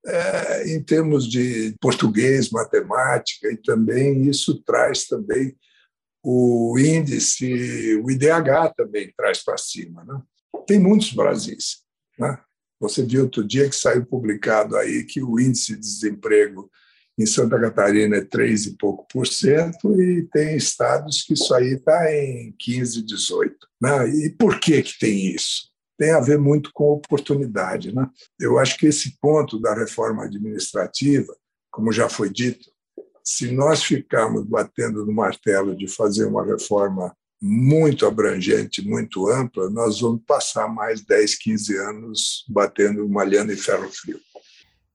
é, 0.03 0.73
em 0.73 0.83
termos 0.83 1.29
de 1.29 1.75
português, 1.79 2.49
matemática, 2.49 3.51
e 3.51 3.57
também 3.57 4.27
isso 4.27 4.63
traz 4.63 5.05
também 5.05 5.55
o 6.23 6.77
índice, 6.77 7.95
o 8.03 8.09
IDH 8.09 8.73
também 8.75 9.11
traz 9.15 9.43
para 9.43 9.57
cima. 9.57 10.03
Né? 10.03 10.21
Tem 10.67 10.79
muitos 10.79 11.13
Brasis. 11.13 11.81
Né? 12.17 12.37
Você 12.79 13.03
viu 13.03 13.23
outro 13.23 13.43
dia 13.43 13.69
que 13.69 13.75
saiu 13.75 14.05
publicado 14.05 14.75
aí 14.75 15.03
que 15.03 15.21
o 15.21 15.39
índice 15.39 15.73
de 15.73 15.79
desemprego 15.79 16.69
em 17.17 17.25
Santa 17.25 17.59
Catarina 17.59 18.17
é 18.17 18.25
3 18.25 18.67
e 18.67 18.77
pouco 18.77 19.05
por 19.11 19.27
cento 19.27 20.01
e 20.01 20.23
tem 20.31 20.55
estados 20.55 21.23
que 21.23 21.33
isso 21.33 21.53
aí 21.53 21.73
está 21.73 22.11
em 22.11 22.55
15, 22.57 23.03
18. 23.03 23.55
Né? 23.81 24.09
E 24.09 24.29
por 24.29 24.59
que, 24.59 24.81
que 24.81 24.97
tem 24.97 25.35
isso? 25.35 25.71
tem 26.01 26.13
a 26.13 26.19
ver 26.19 26.39
muito 26.39 26.71
com 26.73 26.93
oportunidade. 26.93 27.93
Né? 27.93 28.09
Eu 28.39 28.57
acho 28.57 28.75
que 28.75 28.87
esse 28.87 29.19
ponto 29.21 29.59
da 29.59 29.75
reforma 29.75 30.23
administrativa, 30.23 31.31
como 31.69 31.91
já 31.91 32.09
foi 32.09 32.27
dito, 32.27 32.70
se 33.23 33.51
nós 33.51 33.83
ficarmos 33.83 34.45
batendo 34.45 35.05
no 35.05 35.11
martelo 35.11 35.75
de 35.75 35.87
fazer 35.87 36.25
uma 36.25 36.45
reforma 36.45 37.15
muito 37.41 38.05
abrangente, 38.05 38.87
muito 38.87 39.27
ampla, 39.29 39.69
nós 39.69 39.99
vamos 39.99 40.21
passar 40.25 40.67
mais 40.67 41.01
10, 41.01 41.35
15 41.35 41.77
anos 41.77 42.45
batendo, 42.47 43.07
malhando 43.09 43.51
em 43.51 43.57
ferro 43.57 43.89
frio. 43.89 44.19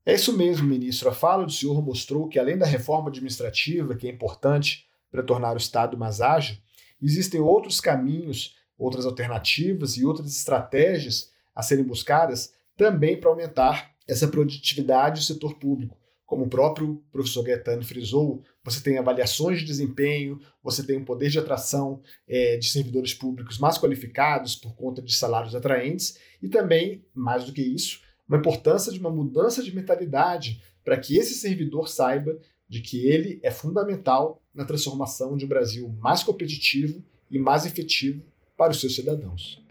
É 0.04 0.14
isso 0.14 0.36
mesmo, 0.36 0.68
ministro. 0.68 1.08
A 1.08 1.12
fala 1.12 1.44
do 1.44 1.52
senhor 1.52 1.82
mostrou 1.82 2.28
que, 2.28 2.38
além 2.38 2.56
da 2.56 2.66
reforma 2.66 3.08
administrativa, 3.08 3.96
que 3.96 4.06
é 4.06 4.10
importante 4.10 4.86
para 5.10 5.22
tornar 5.22 5.54
o 5.54 5.56
Estado 5.58 5.98
mais 5.98 6.20
ágil, 6.20 6.56
existem 7.02 7.40
outros 7.40 7.80
caminhos 7.80 8.54
outras 8.78 9.06
alternativas 9.06 9.96
e 9.96 10.04
outras 10.04 10.34
estratégias 10.36 11.30
a 11.54 11.62
serem 11.62 11.84
buscadas 11.84 12.52
também 12.76 13.18
para 13.18 13.30
aumentar 13.30 13.94
essa 14.06 14.28
produtividade 14.28 15.20
do 15.20 15.26
setor 15.26 15.58
público. 15.58 15.96
Como 16.26 16.44
o 16.44 16.48
próprio 16.48 17.00
professor 17.12 17.44
Gaetano 17.44 17.84
frisou, 17.84 18.42
você 18.64 18.80
tem 18.80 18.98
avaliações 18.98 19.60
de 19.60 19.64
desempenho, 19.64 20.40
você 20.60 20.84
tem 20.84 20.98
um 20.98 21.04
poder 21.04 21.30
de 21.30 21.38
atração 21.38 22.02
é, 22.26 22.56
de 22.56 22.68
servidores 22.68 23.14
públicos 23.14 23.58
mais 23.58 23.78
qualificados 23.78 24.56
por 24.56 24.74
conta 24.74 25.00
de 25.00 25.14
salários 25.14 25.54
atraentes 25.54 26.18
e 26.42 26.48
também, 26.48 27.04
mais 27.14 27.44
do 27.44 27.52
que 27.52 27.62
isso, 27.62 28.00
uma 28.28 28.38
importância 28.38 28.92
de 28.92 28.98
uma 28.98 29.08
mudança 29.08 29.62
de 29.62 29.74
mentalidade 29.74 30.60
para 30.84 30.98
que 30.98 31.16
esse 31.16 31.34
servidor 31.34 31.88
saiba 31.88 32.36
de 32.68 32.80
que 32.80 33.06
ele 33.06 33.38
é 33.42 33.50
fundamental 33.50 34.42
na 34.52 34.64
transformação 34.64 35.36
de 35.36 35.44
um 35.44 35.48
Brasil 35.48 35.88
mais 36.00 36.24
competitivo 36.24 37.04
e 37.30 37.38
mais 37.38 37.64
efetivo 37.64 38.24
para 38.56 38.72
os 38.72 38.80
seus 38.80 38.96
cidadãos. 38.96 39.62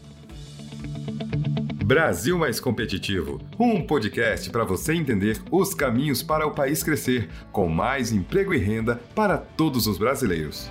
Brasil 1.87 2.37
Mais 2.37 2.59
Competitivo, 2.59 3.41
um 3.61 3.81
podcast 3.81 4.51
para 4.51 4.65
você 4.65 4.93
entender 4.93 5.41
os 5.53 5.73
caminhos 5.73 6.21
para 6.21 6.45
o 6.45 6.51
país 6.51 6.83
crescer, 6.83 7.29
com 7.53 7.69
mais 7.69 8.11
emprego 8.11 8.53
e 8.53 8.59
renda 8.59 9.01
para 9.15 9.39
todos 9.39 9.87
os 9.87 9.97
brasileiros. 9.97 10.69